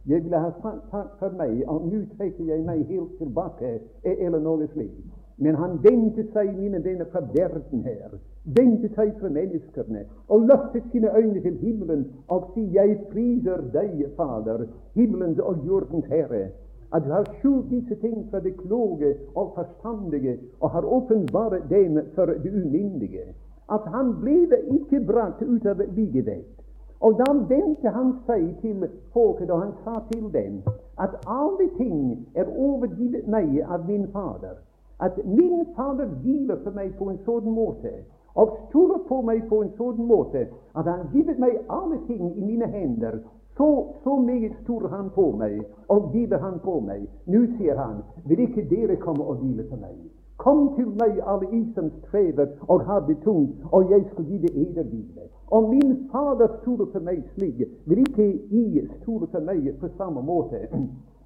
[0.07, 4.39] Jeg ville ha sagt takk for meg, og nå trekker jeg meg helt tilbake, eller
[4.43, 5.03] noe slikt.
[5.38, 8.17] Men han vendte seg, mine venner, fra verden her,
[8.56, 14.04] vendte seg fra menneskene, og løftet sine øyne til himmelen og si, Jeg priser deg,
[14.17, 16.50] Fader, himmelens og jordens Herre,
[16.93, 21.98] at du har skjult disse ting fra det kloke og forstandige, og har åpenbart dem
[22.15, 23.34] for det umyndige.
[23.72, 26.60] At han ble ikke brakt ut av likevekt.
[27.02, 30.62] Og da vendte han seg til folket, og han sa til dem
[31.02, 34.62] at alle ting er overgitt meg av min Fader
[35.05, 37.93] at min Fader hviler for meg på en sånn måte
[38.35, 42.41] og stoler på meg på en sånn måte at han givet meg alle ting i
[42.41, 43.19] mine hender.
[43.57, 43.67] Så,
[44.03, 45.59] så meget stoler han på meg
[45.93, 47.05] og hviler han på meg.
[47.29, 49.99] Nå sier han, vil ikke dere komme og hvile for meg?
[50.41, 54.39] Kom til meg, alle i som strever og har det tungt, og jeg skal gi
[54.41, 55.29] det eder hvile.
[55.53, 60.25] Og min Fader stoler på meg slik, vil ikke I stole på meg på samme
[60.25, 60.65] måte.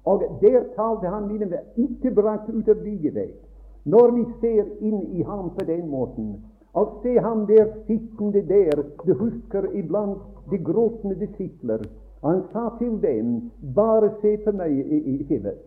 [0.08, 3.47] Og der talte han mine ikke brakt ut av ligevekt.
[3.84, 6.36] Når vi ser inn i ham på den måten,
[6.74, 10.18] og ser ham der sittende der, du husker iblant
[10.50, 11.82] de gråtende disipler,
[12.24, 15.58] han sa til dem, bare se på meg i, Philip.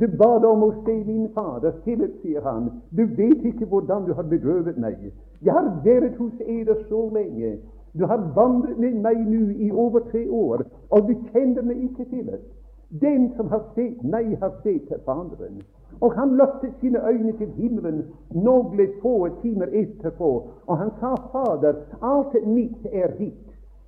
[0.00, 1.72] Du bad om å se min Fader.
[1.84, 4.98] Philip, sier han, du vet ikke hvordan du har bedrøvet meg.
[5.42, 7.56] Jeg har vært hos eder så lenge.
[7.98, 12.04] Du har vandret med meg nå i over tre år, og du kjenner meg ikke,
[12.12, 12.44] Philip.
[13.02, 15.62] Den som har sett meg, har sett Faderen.
[16.00, 18.02] Og han løftet sine øyne til himmelen
[18.34, 20.30] noen få timer etterpå,
[20.66, 23.46] og han sa, Fader, alt mitt er ditt.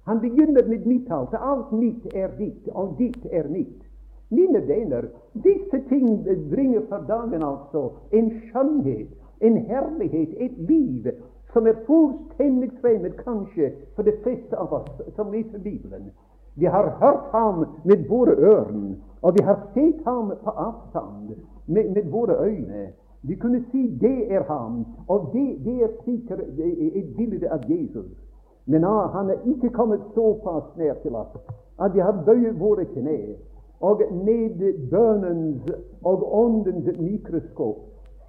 [0.08, 1.34] Han begynner med mitt alt.
[1.34, 3.82] Alt mitt er ditt, og ditt er mitt.
[4.30, 5.04] Mine venner,
[5.44, 9.08] disse ting bringer for dagen altså en skjønnhet,
[9.40, 11.10] en herlighet, et liv
[11.52, 16.10] som er fullstendig fremmed kanskje for de fleste av oss som leser Bibelen.
[16.54, 21.36] Vi har hørt ham med våre ører, og vi har sett ham på avstand
[21.68, 22.88] med, med våre øyne.
[23.22, 28.10] Vi kunne si det er ham, og det, det er sikkert et bilde av Jesus.
[28.66, 31.36] Men ah, han er ikke kommet såpass nær til oss
[31.80, 33.36] at vi har bøyet våre kne
[33.80, 35.70] og ned bønnens
[36.04, 37.88] og åndens mikroskop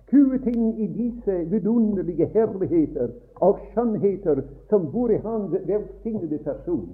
[0.10, 3.12] skuet inn i disse vidunderlige herligheter
[3.46, 6.90] og skjønnheter som bor i hans velsignede person.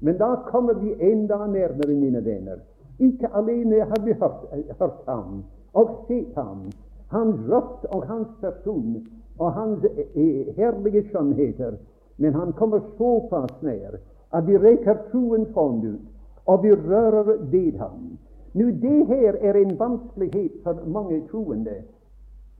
[0.00, 2.62] Men da kommer vi enda nærmere, mine venner.
[2.98, 4.46] Ikke alene har vi hørt,
[4.78, 6.70] hørt ham, og sett ham,
[7.08, 8.96] hans røst og hans person
[9.38, 11.78] og hans eh, herlige skjønnheter.
[12.16, 13.98] Men han kommer såpass nær
[14.32, 16.04] at vi reker troens hånd ut,
[16.46, 18.18] og vi rører ved ham.
[18.54, 21.82] Nå, det her er en vanskelighet for mange troende.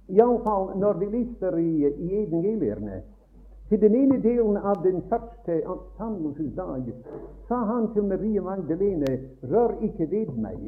[0.08, 3.02] Iallfall når vi leser i, i evangelierne.
[3.68, 6.90] Til den ene delen av den første oppstandelsesdag
[7.48, 9.14] sa han til Maria Magdalene,
[9.52, 10.58] rør ikke ved meg.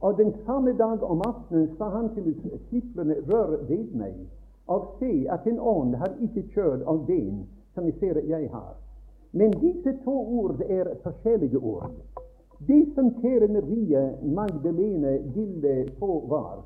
[0.00, 4.14] Og den samme dag om aftenen sa han til disiplene, rør ved meg,
[4.66, 8.74] og se at en ånd har ikke kjørt av den som jeg ser jeg har.
[9.32, 11.90] Men disse to ord er forskjellige ord.
[12.68, 16.64] Det som kjære Marie Magdalene ville få, var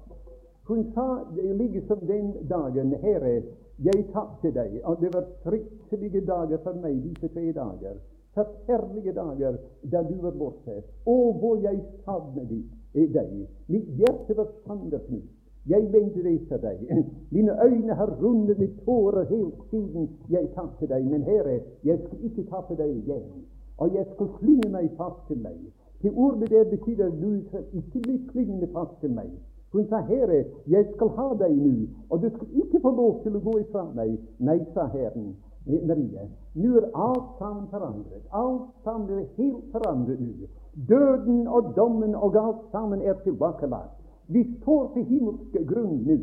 [0.68, 3.42] Hun sa like som den dagen, Herre,
[3.78, 7.96] jeg tapte deg, og det var fryktelige dager for meg disse tre dager.
[8.34, 10.82] Forferdelige dager da du var borte.
[11.06, 13.48] Å, hvor jeg savner ditt deg.
[13.68, 15.36] Mitt hjerte var sanderknust.
[15.66, 17.04] Jeg lengter til deg.
[17.34, 21.04] Mine øyne har rundet med tårer helt siden jeg tapte deg.
[21.10, 23.44] Men Herre, jeg skal ikke tappe deg igjen.
[23.80, 25.60] og jeg skal klynge meg fast til deg.
[26.00, 29.30] Til ordet der betyr du skal ikke bli klyngende fast til meg.
[29.72, 33.36] Hun sa, Herre, jeg skal ha deg nå, og du skal ikke få lov til
[33.36, 34.16] å gå ifra meg.
[34.38, 35.30] Nei, sa Herren.
[35.66, 36.24] Maria,
[36.54, 38.24] nå er alt sammen forandret.
[38.32, 40.48] Alt sammen er helt forandret nå.
[40.74, 43.96] Døden og dommen og alt sammen er tilbakelagt.
[44.26, 46.18] Vi står til himmelsk grunn nå.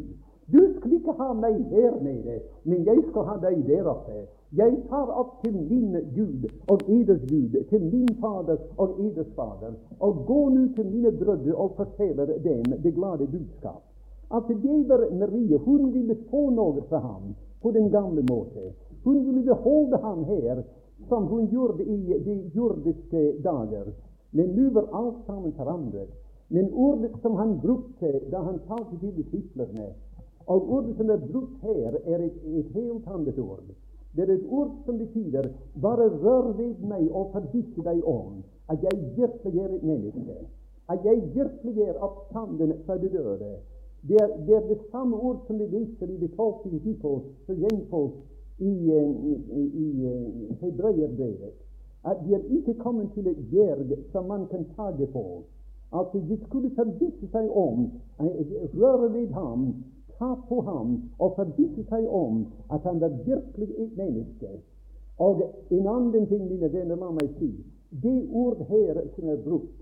[0.47, 4.21] Du skal ikke ha meg her nede, men jeg skal ha deg der oppe.
[4.55, 9.75] Jeg tar opp til min Gud og eders Gud, til min Fader og eders Fader,
[9.99, 13.83] og går nå til mine brødre og forteller dem det glade budskap.
[14.31, 18.71] At Geber Marie, hun ville få noe fra ham på den gamle måte.
[19.03, 20.63] Hun ville beholde ham her
[21.09, 23.91] som hun gjorde i de jordiske dager.
[24.31, 26.09] Men nå var alt sammen forandret.
[26.47, 29.91] Men ordet som han brukte da han talte til disiplene,
[30.47, 33.65] og ordet som er brukt her, er et, et helt annet ord.
[34.15, 35.49] Det er et ord som betyr
[35.81, 38.39] bare rør ved meg og forvisse deg om
[38.71, 40.37] at jeg virkelig er et menneske.
[40.89, 43.51] At jeg virkelig er oppstanden fra de døde.
[44.07, 47.59] Det er, det er, det samme ord som vi leser i det tolvte kapittel som
[47.59, 48.13] gjenfolk
[48.59, 49.87] i, i, i, i
[50.61, 51.66] Hebreerbrevet.
[52.07, 55.43] At de er ikke kommet til et gjerg som man kan tage på.
[55.91, 59.67] Altså, de skulle forvisse seg om, røre ved ham,
[60.19, 64.49] ta på ham og forvisse seg om at han var virkelig et menneske.
[65.17, 67.51] Og en annen ting, mine venner, la meg si.
[68.03, 69.73] Det ord her som er brukt,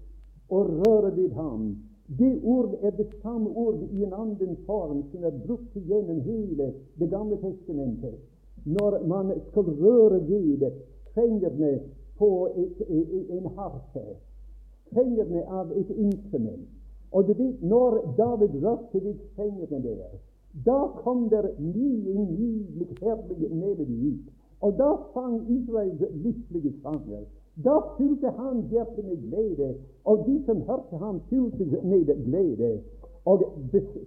[0.50, 1.74] å røre ved ham,
[2.20, 6.74] det ord er det samme ord i en annen form som er brukt gjennom hele
[7.00, 8.20] Det gamle testamentet.
[8.66, 10.72] Når man skal røre ved
[11.14, 11.80] trengerne
[12.18, 12.82] på et,
[13.30, 14.06] en harpe
[14.88, 16.68] strengene av et instrument.
[17.12, 20.18] Og du vet, når David rørte ved strengene der,
[20.66, 24.32] da kom der mye nydelig, herlige melodi ut.
[24.62, 27.26] Og da sang Israels lykkelige sanger.
[27.64, 32.82] Da fylte han hjertet med glede, og de som hørte ham, fylte med glede.
[33.26, 33.44] Og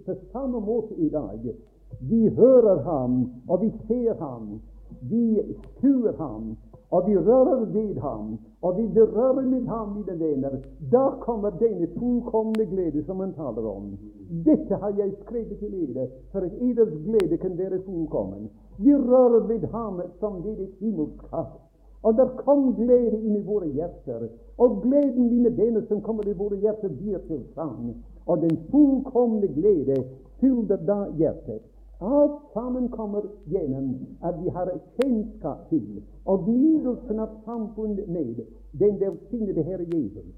[0.05, 1.55] på samme måte i dag.
[2.01, 4.61] Vi hører ham, og vi ser ham.
[5.01, 5.41] Vi
[5.77, 6.57] skuer ham,
[6.91, 10.49] og vi rører ved ham, og vi berører med ham, mine venner,
[10.91, 13.97] da kommer denne fullkomne glede som han taler om.
[14.45, 18.49] Dette har jeg skrevet til dere, for at eders glede kan være fullkommen.
[18.77, 21.59] Vi rører ved ham som deres himmelsk kast.
[22.03, 24.27] Og der kom glede inn i våre hjerter.
[24.57, 27.95] Og gleden, mine venner, som kommer i våre hjerter, blir til sang.
[28.25, 30.03] Og den fullkomne glede
[30.39, 31.61] fyller da hjertet.
[32.01, 38.39] Alt sammen kommer gjennom at vi har kjennskap til og nydelsen av samfunnet med
[38.79, 40.29] den velsignede Herre Jesus.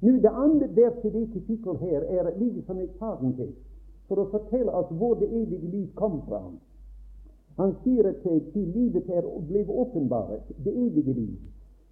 [0.00, 3.52] Nå, Det andre der til det kapittel her er like som et parentes
[4.08, 6.42] for å fortelle oss hvor det evige liv kom fra.
[7.60, 11.36] Han sier at til livet er ble åpenbart, det evige liv,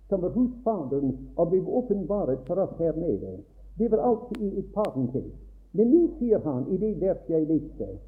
[0.08, 3.36] som var hos Faderen og ble åpenbart for oss her nede.
[3.78, 5.32] Det var alltid i et parentes.
[5.72, 7.98] Men nå sier han i det verset jeg leste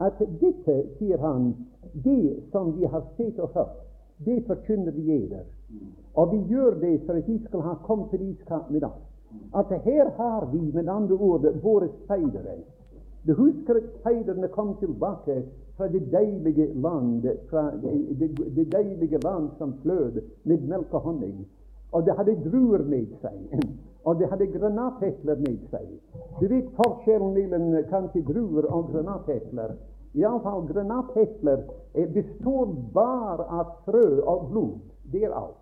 [0.00, 1.52] at dette, sier han,
[1.92, 3.78] det som vi har sett og hørt,
[4.24, 5.44] det forkynner vi eder.
[6.14, 9.06] Og vi gjør det for at vi skal ha kommet til iskant med oss.
[9.54, 12.58] At her har vi, med andre ord, våre speidere.
[13.26, 15.42] Du husker at speiderne kom tilbake
[15.76, 21.00] fra det deilige land, fra det, det, det deilige land som flød med melk og
[21.00, 21.46] honning.
[21.92, 23.62] Og det hadde druer med seg,
[24.04, 25.88] og det hadde granatetler med seg.
[26.40, 29.74] Du vet forskjellen mellom kanskje druer og granatetler.
[30.16, 31.66] Iallfall granatetler
[32.14, 34.78] består bare av frø og blod.
[35.12, 35.58] Det er alt.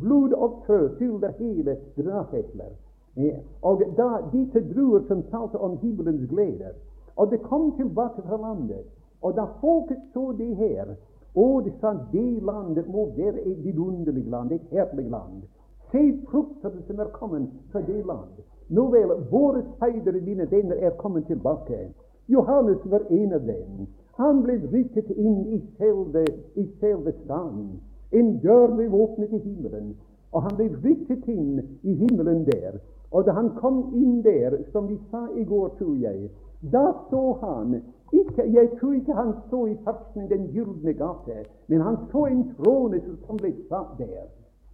[0.00, 2.72] Blod og frø fyller hele granatetler.
[3.62, 6.72] Og da disse druer som talte om himmelens gleder,
[7.16, 8.86] og det kom tilbake fra landet,
[9.20, 10.94] og da folket så det her,
[11.34, 15.42] og de sa det landet må være et vidunderlig land, et herlig land.
[15.92, 18.44] Se fruktene som er kommet fra det landet.
[18.72, 21.90] Nå vel, våre speidere, mine venner, er kommet tilbake.
[22.28, 23.86] Johannes var en av dem.
[24.16, 26.24] Han ble rykket inn i selve,
[26.56, 27.74] i selve staden.
[28.12, 29.92] En dør ble åpnet i himmelen,
[30.32, 32.80] og han ble rykket inn i himmelen der.
[33.12, 36.30] Og da han kom inn der, som vi sa i går, tror jeg,
[36.72, 37.82] da så han
[38.12, 42.44] ikke, Jeg tror ikke han så i farten den gylne gate, men han så en
[42.56, 44.28] trone som ble satt der,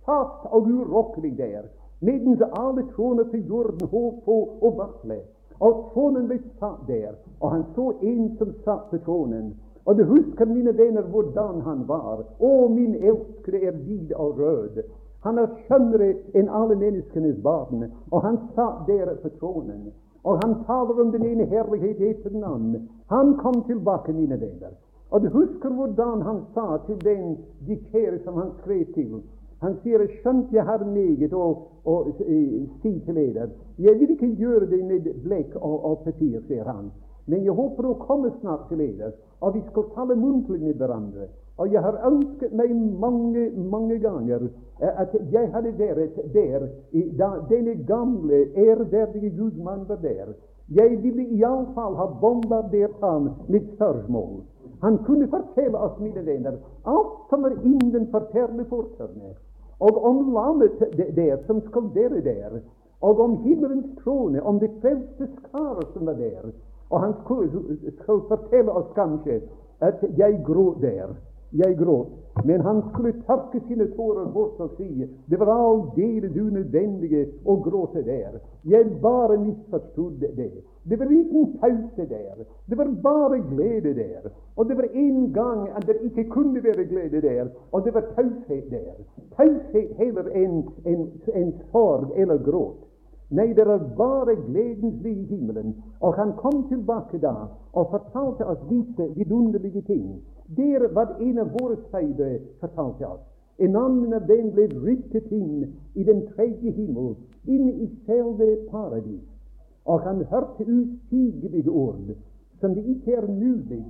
[0.08, 1.68] fast og urokkelig der,
[2.00, 5.20] mens alle troner på jorden håp på og vakle.
[5.60, 9.52] Og tronen ble satt der, og han så en som satt på tronen.
[9.84, 12.22] Og du husker, mine venner, hvordan han var.
[12.38, 14.82] Å, min elskede er vid og rød.
[15.26, 19.88] Han er skjønnere enn alle menneskenes barn, og han satt der på tronen.
[20.28, 22.82] Og han taler om den ene herlighet etter den andre.
[23.10, 24.76] Han kom tilbake, mine venner.
[25.10, 29.22] Og du husker hvordan han sa til den de kjære som han skrev til,
[29.60, 31.46] Han sier, 'Skjønt jeg har meget å,
[31.84, 31.94] å,
[32.82, 36.92] si til dere.' 'Jeg vil ikke gjøre det med blekk og, og papir', sier han.
[37.26, 41.28] 'Men jeg håper å komme snart til dere, og vi skal tale muntlig med hverandre.'
[41.58, 42.70] Og jeg har ønsket meg
[43.02, 44.44] mange, mange ganger
[44.80, 46.68] at jeg hadde vært der
[47.18, 50.30] da denne gamle, ærverdige gudmannen var der.
[50.70, 54.38] Jeg ville iallfall ha bombardert ham med spørsmål.
[54.82, 59.34] Han kunne fortelle oss, mine venner, alt som er innenfor perleportene
[59.80, 60.78] og om lammet
[61.16, 62.60] der som skal være der,
[63.00, 66.50] og om himmelens trone, om det frelste skar som var der.
[66.90, 69.40] Og han skal fortelle oss kanskje
[69.80, 71.14] at jeg gråt der.
[71.52, 72.08] Jeg gråt.
[72.44, 78.02] Men han skulle tørke sine tårer bort og si det var aldeles unødvendig å gråte
[78.04, 78.40] der.
[78.64, 80.50] Jeg bare misforstod det.
[80.88, 82.44] Det var ingen pause der.
[82.66, 84.30] Det var bare glede der.
[84.56, 88.00] Og det var en gang at det ikke kunne være glede der, og det var
[88.00, 88.94] taushet der.
[89.36, 92.88] Taushet heller enn en, en sorg eller gråt.
[93.30, 95.76] Nei, det er bare gledens liv i himmelen.
[96.00, 97.34] Og han kom tilbake da
[97.72, 100.22] og fortalte oss disse vidunderlige ting.
[100.56, 103.24] Der var en av våre speidere fortalte oss.
[103.58, 109.26] En annen av dem ble rykket inn i den tredje himmel, inn i selve paradis.
[109.88, 112.12] Og han hørte ustigelige ord
[112.60, 113.84] som det ikke er mulig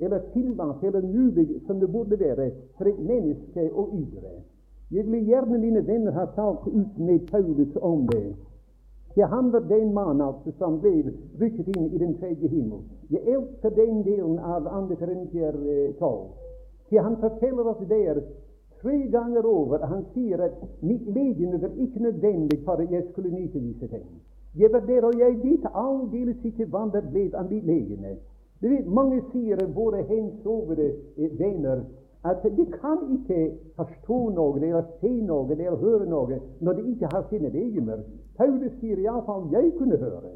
[0.00, 4.32] eller tillatt eller mulig som det burde være for et menneske å ytre.
[4.90, 8.34] Jeg vil gjerne, mine venner, ha talt ut med Paulus om det.
[9.16, 12.82] Ja, han var den mann altså som ble rykket inn i den tredje himmel.
[13.10, 14.96] Jeg elsker den delen av 2.
[15.00, 15.56] Korintier
[15.98, 16.20] 12.
[16.92, 18.20] Ja, han forteller oss der
[18.82, 23.32] tre ganger over Han sier at mitt legeme var ikke nødvendig for at jeg skulle
[23.34, 24.06] nyte disse ting.
[24.58, 28.16] Jeg var der, og jeg vet aldeles ikke hva det ble av mitt legene.
[28.62, 30.90] Du vet, Mange sier våre hensovne
[31.38, 31.82] venner
[32.24, 33.40] at de kan ikke
[33.76, 38.00] forstå noe eller se noe eller høre noe når de ikke har sine legemer.
[38.38, 40.32] Paulus sier iallfall jeg kunne høre,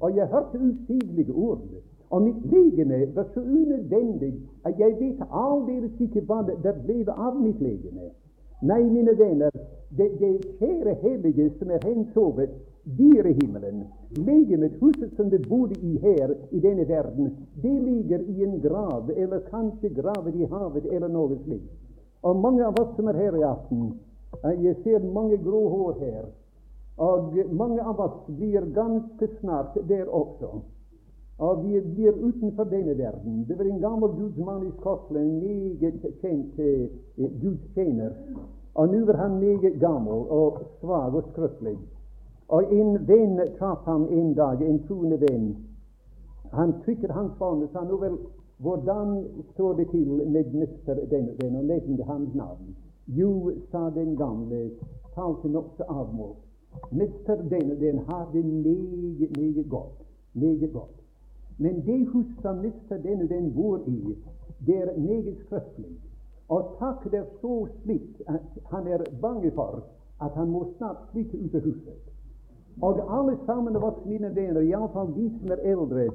[0.00, 1.66] og jeg hørte usigelige ord.
[2.10, 7.40] Og mitt legeme var så unødvendig at jeg vet aldeles ikke hva det ble av
[7.42, 8.12] mitt legeme.
[8.62, 9.50] Nei, mine venner,
[9.98, 12.54] det, det kjære hellige som er hensovet,
[12.84, 13.84] dyrehimmelen,
[14.16, 17.30] legemet, huset som det bodde i her i denne verden,
[17.62, 21.72] det ligger i en grav, eller kanskje gravet i havet, eller noe slikt.
[22.24, 23.94] Og mange av oss som er her i aften,
[24.42, 26.24] eh, jeg ser mange grå hår her,
[26.96, 30.62] og mange av oss blir ganske snart der også.
[31.38, 33.44] Og vi blir utenfor denne verden.
[33.48, 36.86] Det var en gammel gudsmann i Skottland, en meget kjent eh,
[37.42, 38.12] gudstjener.
[38.74, 41.78] Og nå er han meget gammel og svak og skrøpelig.
[42.48, 45.56] Og en venn traff ham en dag, en troende venn.
[46.52, 48.18] Han trykket hans hånd og sa nå vel,
[48.58, 49.14] hvordan
[49.54, 52.74] står det til med mister denne venn, og nevnte hans navn.
[53.06, 54.70] Jo, sa den gamle,
[55.14, 56.40] talte nokså avmålt.
[56.90, 59.98] Mister denne den har det meget, meget godt.
[60.32, 61.00] Meget godt.
[61.58, 64.16] Men det hus som mister denne den bor i,
[64.66, 66.00] det er meget skrøpelig.
[66.48, 69.84] Og takk, det er så slitt at han er bange for
[70.20, 72.13] at han må snart flytte ut av huset.
[72.82, 76.08] Og alle sammen av oss, mine venner, iallfall de som er eldre,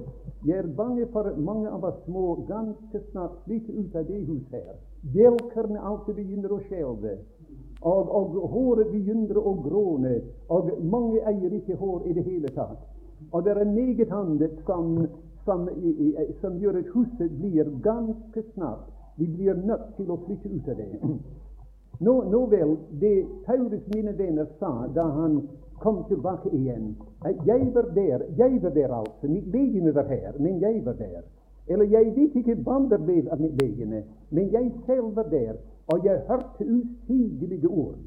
[0.45, 4.19] jeg er bange for at mange av oss må ganske snart flytte ut av det
[4.27, 4.77] huset her.
[5.13, 7.17] Bjelkene alltid begynner å skjelve,
[7.81, 10.17] og, og håret begynner å gråne,
[10.51, 12.79] og mange eier ikke hår i det hele tatt.
[13.31, 14.95] Og det er meget annet som,
[15.45, 15.67] som,
[16.41, 18.87] som gjør at huset blir ganske snart
[19.19, 20.87] Vi blir nødt til å flytte ut av det.
[21.99, 25.41] Nå, nå vel, det Paulus, mine venner, sa da han
[25.79, 26.95] kom tilbake igjen.
[27.45, 29.27] Jeg var der, jeg var der altså.
[29.27, 31.23] Mitt legeme var her, men jeg var der.
[31.67, 35.59] Eller jeg vet ikke hva det ble av mitt legeme, men jeg selv var der,
[35.91, 37.99] og jeg hørte usigelige ord.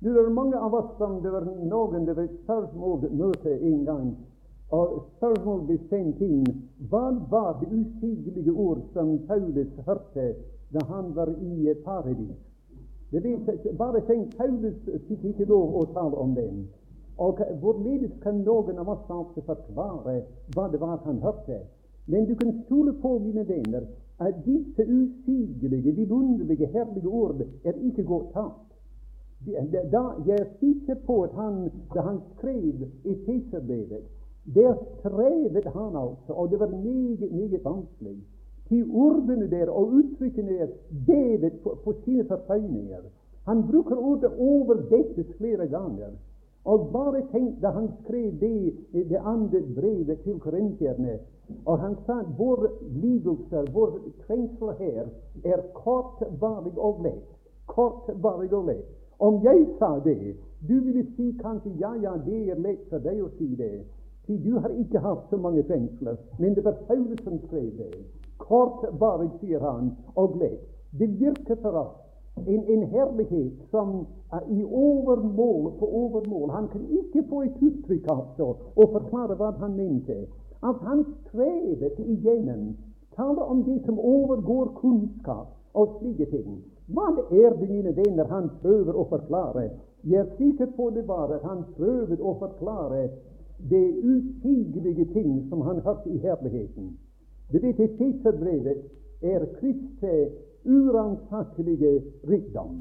[0.00, 4.10] Det er mange av oss som det var noen det var et spørsmålmøte en gang,
[4.76, 6.44] og spørsmål ble sendt inn
[6.90, 10.26] hva var det usigelige ord som Paulus hørte
[10.74, 12.36] da han var i paradis?
[13.10, 14.78] Det vet, bare tenk, Paulus
[15.08, 16.66] fikk ikke lov å tale om den.
[17.22, 20.18] Og hvorledes kan noen av oss altså forklare
[20.54, 21.62] hva det var han hørte?
[22.06, 23.86] Men du kan stole på, mine venner,
[24.18, 28.62] at disse usigelige, vidunderlige, herlige ord er ikke gått tapt.
[29.92, 30.46] Da jeg
[30.88, 34.06] er på at han, da han skrev i Peterbrevet,
[34.54, 38.16] der strevet han altså, og det var meget, meget vanskelig.
[38.70, 40.66] De ordene der og uttrykkene der
[41.06, 43.04] David på, på sine forføyninger.
[43.46, 46.10] Han bruker ordet 'overdekkes' flere ganger.
[46.64, 51.18] Og bare tenk da han skrev det, det andre brevet til korintierne.
[51.64, 52.68] og han sa at våre
[53.02, 55.06] lidelser, vår trengsel her,
[55.44, 57.28] er kortvarig og lett.
[57.66, 58.88] Kortvarig og lett.
[59.18, 60.36] Om jeg sa det,
[60.68, 63.84] du ville si kanskje ja, ja, det er lett for deg å si det.
[64.26, 67.92] Si, du har ikke hatt så mange fengsler, men det var Paulus som skrev det.
[68.48, 70.62] Kort bare, sier han, og lett.
[70.98, 71.96] Det virker for oss
[72.46, 76.50] en, en herlighet som er i overmål på overmål.
[76.50, 80.26] Han kan ikke få et uttrykk altså og forklare hva han mente.
[80.62, 82.76] At han strevet igjennom
[83.16, 86.60] taler om det som overgår kunnskap og slike ting.
[86.86, 89.70] Hva er det, mine venner, han prøver å forklare?
[90.04, 93.08] Jeg er sikker på det var at han prøvde å forklare
[93.70, 96.94] det usigelige ting som han hørte i herligheten.
[97.52, 98.82] Du vet, Efeserbrevet
[99.22, 100.14] er Kristi
[100.64, 102.78] uransakelige rikdom.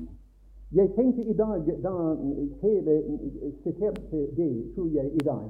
[0.71, 1.91] Jeg tenkte i dag, da
[2.61, 2.95] hele
[3.63, 5.49] siterte det, tror jeg, i dag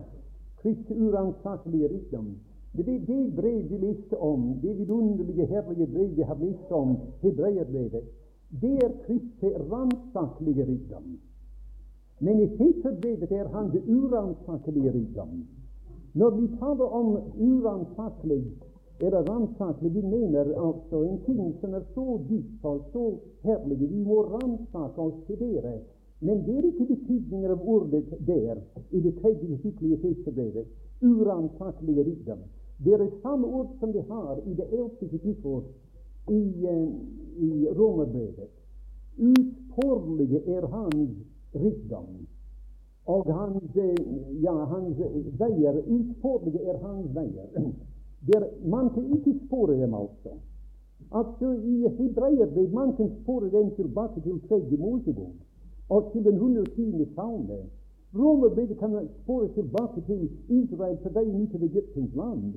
[0.61, 2.27] Kristi uransakelige rikdom.
[2.75, 6.97] Det er det brev vi leste om, det vidunderlige, herlige brev vi har lest om,
[7.21, 8.03] hebreerbrevet,
[8.61, 11.17] det er Kristi ransakelige rikdom.
[12.19, 15.47] Men i Peterbrevet er han det uransakelige rikdom.
[16.13, 18.43] Når vi taler om uransakelig
[18.99, 23.05] eller ransakelig, vi mener altså en ting som er så dyp og så
[23.43, 23.79] herlig.
[23.89, 25.79] Vi må ransake og studere.
[26.19, 30.67] Men det er ikke betydningen av ordet der i det tredje kapittelet i Peterbrevet.
[31.01, 32.45] Uransakelige rikdom.
[32.77, 35.61] Det er det samme ord som vi har i det eldste kapittel
[36.31, 36.93] i, uh,
[37.37, 38.51] i Romerbrevet.
[39.17, 41.09] Utporlige er hans
[41.55, 42.07] rikdom.
[43.05, 43.75] Og hans,
[44.41, 44.97] ja, hans
[45.39, 47.51] veier Utporlige er hans veier.
[48.27, 50.31] Der, man kan ikke spore dem, altså.
[51.11, 55.35] Altså I hebreerbrevet man kan spore dem tilbake til tredje Mosebok
[55.89, 57.05] og til den 110.
[57.15, 57.57] salme.
[58.15, 62.53] Romerbrevet kan spore tilbake til Israel for veien ut av Egyptens land.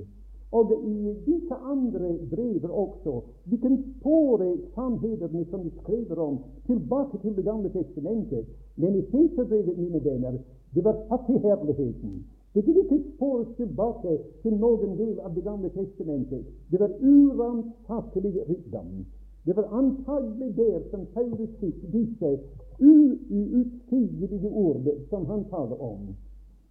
[0.52, 7.18] Og i disse andre brever også vi kan spore sannhetene som de skriver om, tilbake
[7.22, 8.46] til Det gamle testamentet.
[8.76, 10.38] Men i Feserbrevet, mine venner,
[10.74, 12.24] det var fattigherligheten.
[12.54, 16.46] Det er ikke spores tilbake til noen del av Det gamle testamentet.
[16.70, 19.04] Det var uransakelig rikdom.
[19.44, 22.38] Det var antagelig der som Paulus fikk disse
[22.80, 26.14] uutsigelige ord som han taler om.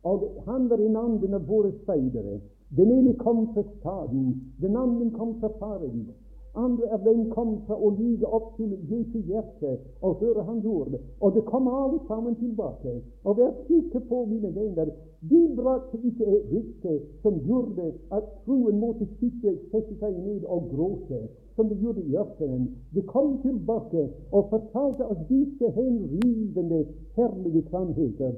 [0.04, 2.40] Og han var i anden av våre speidere.
[2.78, 6.16] Den ene kom fra staden, den andre kom fra paradis.
[6.58, 10.96] Andre av dem kom til å lyde opp til Jesu hjerte og høre hans ord.
[11.22, 12.96] Og det kom alle sammen tilbake.
[13.24, 14.90] Og vær sikker på, mine venner,
[15.30, 20.72] de brakte ikke et rykte som gjorde at troen måtte sitte, sette seg ned og
[20.74, 21.24] gråte,
[21.56, 22.68] som det gjorde i ørkenen.
[22.94, 26.86] De kom tilbake og fortalte oss disse henrivende,
[27.18, 28.38] herlige sannheter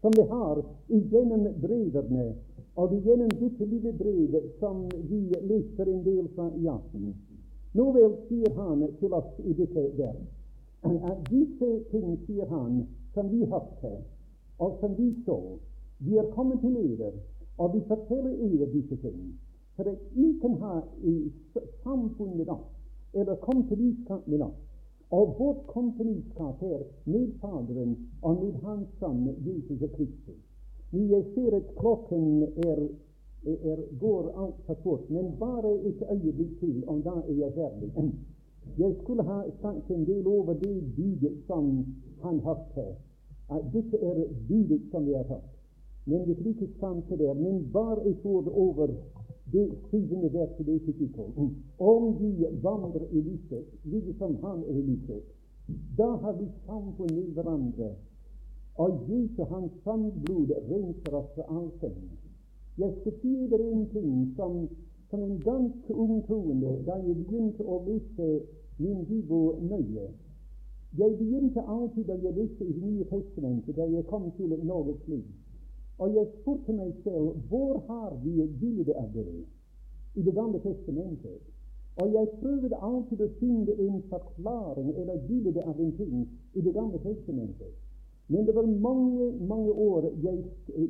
[0.00, 2.34] som vi har gjennom brevene
[2.76, 5.20] og det gjennom dette lille brevet som vi
[5.50, 7.14] leser en del fra i aften.
[7.76, 10.20] Nå vel, sier han til oss i dette vers,
[10.84, 13.92] at disse ting, sier han, som vi hørte,
[14.60, 15.38] og som vi så,
[16.04, 17.12] vi er kommet til dere,
[17.56, 19.20] og vi forteller dere disse ting,
[19.76, 20.74] for at vi kan ha
[21.84, 22.68] samfunn med oss,
[23.16, 24.60] eller kompaniskap med oss.
[25.16, 30.45] Og vårt kompaniskap er med Faderen og med Hans Sønn Jesus Kristus.
[30.92, 32.88] Jeg ser at klokken er
[33.46, 37.90] er, går altfor fort, men bare et øyeblikk til, og da er jeg ferdig.
[38.78, 41.86] Jeg skulle ha sagt en del over det budet som
[42.22, 42.86] han hørte.
[43.50, 45.52] At dette er budet som vi har hørt.
[46.06, 46.68] Men det kan ikke
[47.10, 47.34] det der.
[47.34, 48.86] Men bare et ord over
[49.52, 51.24] det syvende verset i kapittel.
[51.78, 55.22] Om vi vandrer i lyset, like som han er i lyset,
[55.98, 57.90] da har vi samfunn med hverandre.
[58.78, 62.10] Og Jesu hans sandblod renser oss fra all synd.
[62.78, 64.68] Jeg skal si en ting som,
[65.10, 68.26] som en ganske ung troende da jeg begynte å lese
[68.78, 70.10] min bibel nøye.
[70.98, 75.08] Jeg begynte alltid da jeg leste i Det nye testamentet, da jeg kom til Norges
[75.08, 75.24] liv.
[75.98, 79.40] Og jeg spurte meg selv hvor har vi et bilde av dere
[80.14, 81.40] i Det gamle testamentet?
[81.96, 86.76] Og jeg prøvde alltid å finne en forklaring eller bilde av en ting i Det
[86.76, 87.72] gamle testamentet.
[88.28, 90.44] Men det var mange, mange år jeg,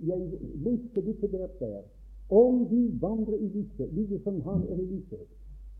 [0.06, 0.20] jeg
[0.64, 1.28] leste dette
[1.60, 1.82] der.
[2.30, 5.26] Om vi vandrer i lyset, like som Han er i lyset,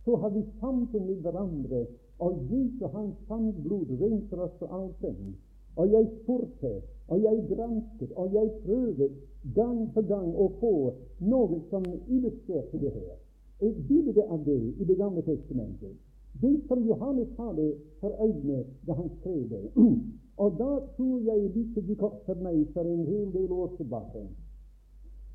[0.05, 1.87] så har vi samfunn med hverandre,
[2.19, 5.35] og Jesus hans sandblod renser oss for all synd.
[5.77, 9.09] Og jeg spurte, og jeg gransket, og jeg prøvde
[9.55, 10.75] gang på gang å få
[11.21, 13.17] noe som illustrerte det her.
[13.61, 15.97] Et bilde av det i Det gamle testamentet.
[16.43, 19.63] Det som Johannes hadde for øynene da han skrev det.
[20.37, 24.27] Og da tror jeg dette gikk opp for meg for en hel del år tilbake.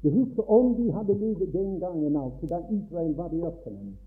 [0.03, 3.97] Du husker om de hadde levd den gangen, altså da Israel var i ørkenen.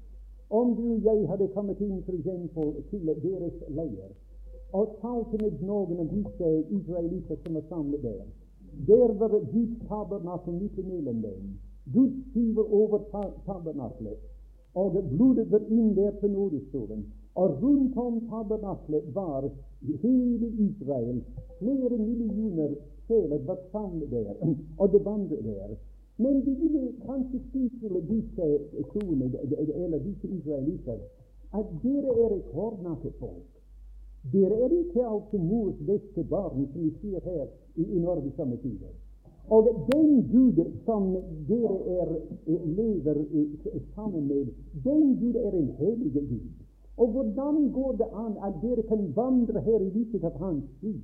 [0.50, 4.14] Om du og jeg hadde kommet inn for eksempel, til deres leir,
[4.72, 8.24] og talte med noen av disse israelitter som var samlet der.
[8.88, 11.52] Der var Guds tabernakel midt imellom dem.
[11.94, 12.98] Guds skiver over
[13.46, 14.18] tabernaklet.
[14.74, 17.04] Og blodet var inn der på nådestolen.
[17.34, 19.50] Og rundt om tabernaklet var
[20.02, 21.22] hele Israel.
[21.58, 22.74] Flere millioner
[23.06, 24.34] sjeler var samlet der,
[24.78, 25.74] og det vandret der.
[26.16, 28.46] Men de ville kanskje si til disse
[28.92, 29.30] troende,
[29.74, 30.98] eller disse israelitter,
[31.54, 33.50] at dere er et hårdnakket folk.
[34.32, 38.56] Dere er ikke altså mors beste barn, som vi sier her i, i Norge samme
[38.56, 38.94] tider.
[39.50, 41.16] Og den Gud som
[41.48, 42.14] dere er,
[42.78, 43.18] lever
[43.94, 44.46] sammen med,
[44.84, 46.63] den Gud er en hellig Gud.
[46.96, 50.94] Og hvordan går det an at dere kan vandre her i lyset av Hans sky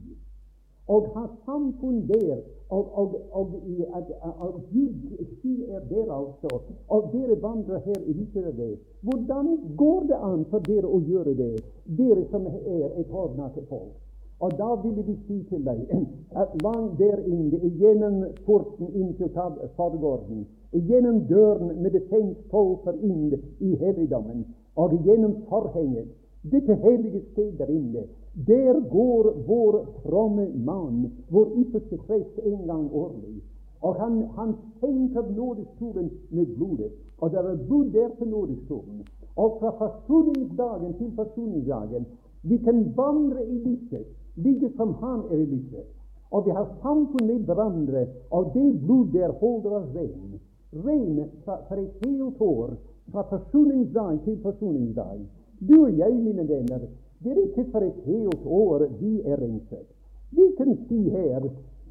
[0.91, 2.39] og ha samfunn der,
[2.69, 3.51] og, og, og,
[3.95, 4.11] og,
[4.47, 8.73] og Gud sky er der altså, og dere vandrer her i lyset av det?
[9.07, 11.65] Hvordan går det an for dere å gjøre det,
[11.99, 13.95] dere som er et hardnakket folk?
[14.41, 15.85] Og da ville de si til deg
[16.43, 23.35] at langt der inne, gjennom porten inn til faddergården, gjennom døren med det for inn
[23.61, 24.47] i helligdommen,
[24.77, 26.09] og gjennom forhenget,
[26.53, 28.05] dette hellige sted der inne,
[28.47, 33.43] der går vår fromme mann, vår ypperste prest, en gang årlig.
[33.83, 36.93] Og han, han senker nådestolen med blodet.
[37.21, 39.07] Og det er blod der på nådestolen.
[39.37, 42.07] Og fra forsoningsdagen til forsoningsdagen
[42.43, 44.07] vi kan vandre i lyset
[44.37, 45.87] like som han er i lyset.
[46.31, 50.41] Og vi har samfunn med hverandre, og det blod der holder oss ren.
[50.87, 52.71] Ren for et helt år,
[53.13, 55.21] fra forsoningsdag til forsoningsdag.
[55.69, 56.79] Du og jeg, mine venner,
[57.25, 59.87] det er ikke for et helt år vi er renset.
[60.31, 61.41] Vi kan si her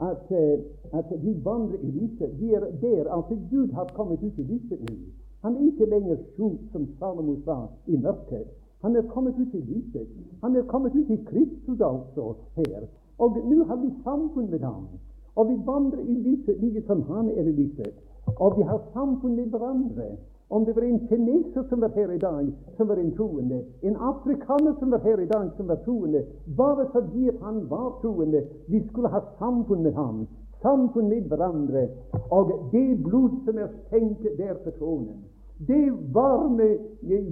[0.02, 2.40] at, uh, at vi vandrer i lyset.
[2.40, 4.96] Vi er der altså Gud har kommet ut i lyset nå.
[5.42, 7.58] Han er ikke lenger skjult, som Salomo sa,
[7.88, 8.48] i mørket.
[8.82, 10.08] Han er kommet ut i lyset.
[10.42, 12.88] Han er kommet ut i Kristus altså her.
[13.18, 14.88] Og nå har vi samfunn med ham.
[15.36, 17.94] Og vi vandrer i lyset like som han er i lyset.
[18.40, 20.10] Og vi har samfunn med hverandre.
[20.52, 23.96] Om det var en kineser som var her i dag, som var en troende, en
[23.96, 26.24] afrikaner som var her i dag, som var troende,
[26.58, 30.28] bare fordi han var troende, vi skulle ha samfunn med ham,
[30.62, 31.88] samfunn med hverandre,
[32.32, 35.22] og det blod som er stengt der på tronen.
[35.68, 36.78] Det varme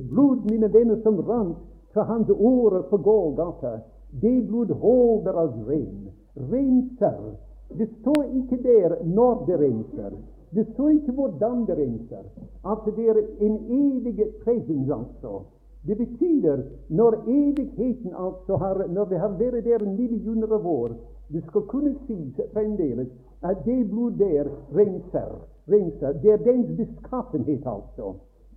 [0.09, 1.57] blod, mine venner, som rant
[1.93, 3.80] fra hans årer på Gågata,
[4.22, 6.09] det blod holder oss ren.
[6.51, 7.34] Renser.
[7.78, 10.11] Det står ikke der når det renser.
[10.56, 12.24] Det står ikke hvordan det renser.
[12.66, 15.41] At det er en evig presens, altså.
[15.88, 20.95] Det betyr når evigheten altså har Når vi har vært der millioner av år,
[21.32, 23.08] det skal kunne sies fremdeles
[23.43, 25.32] at det blod der renser
[25.70, 26.12] renser.
[26.14, 28.14] Det er dens beskaffenhet, altså.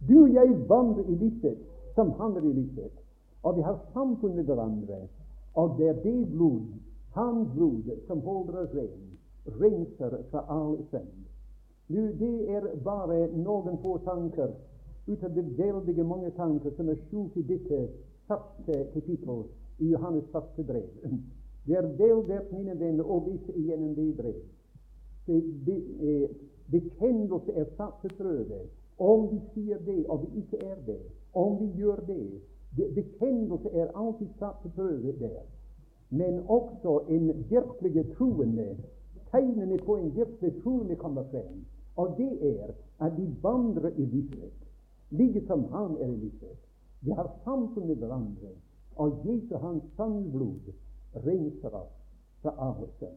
[0.09, 1.59] Du og jeg vandrer i lyset
[1.95, 2.93] som han er i lyset.
[3.43, 5.01] Og vi har samfunn med hverandre.
[5.55, 6.61] Og det er det blod,
[7.15, 9.19] hans blod, som holder oss ren,
[9.61, 11.30] renser fra all synd.
[11.91, 14.53] Nå, det er bare noen få tanker
[15.09, 17.81] ut av de veldige mange tanker som er skjult i dette
[18.31, 19.41] første kapittel
[19.83, 20.87] i Johannes første brev.
[21.67, 24.39] Det er vel verdt, mine venner, å vise igjennom det brev.
[26.71, 28.61] Bekjennelse er satt til prøve.
[29.01, 31.01] Om vi sier det, og vi ikke er det.
[31.35, 32.23] Om vi gjør det.
[32.95, 35.43] Bekjennelse er alltid satt til prøve der.
[36.11, 38.77] Men også en virkelig troende,
[39.35, 41.67] tegnene på en virkelig troende kommer frem.
[41.97, 44.53] Og det er at de vandrer i lyset,
[45.11, 46.59] like som han er i lyset.
[47.01, 48.53] Vi har samfunn med hverandre,
[48.97, 50.73] og Jesu hans sannblod
[51.15, 51.97] renser oss
[52.43, 53.17] fra synd.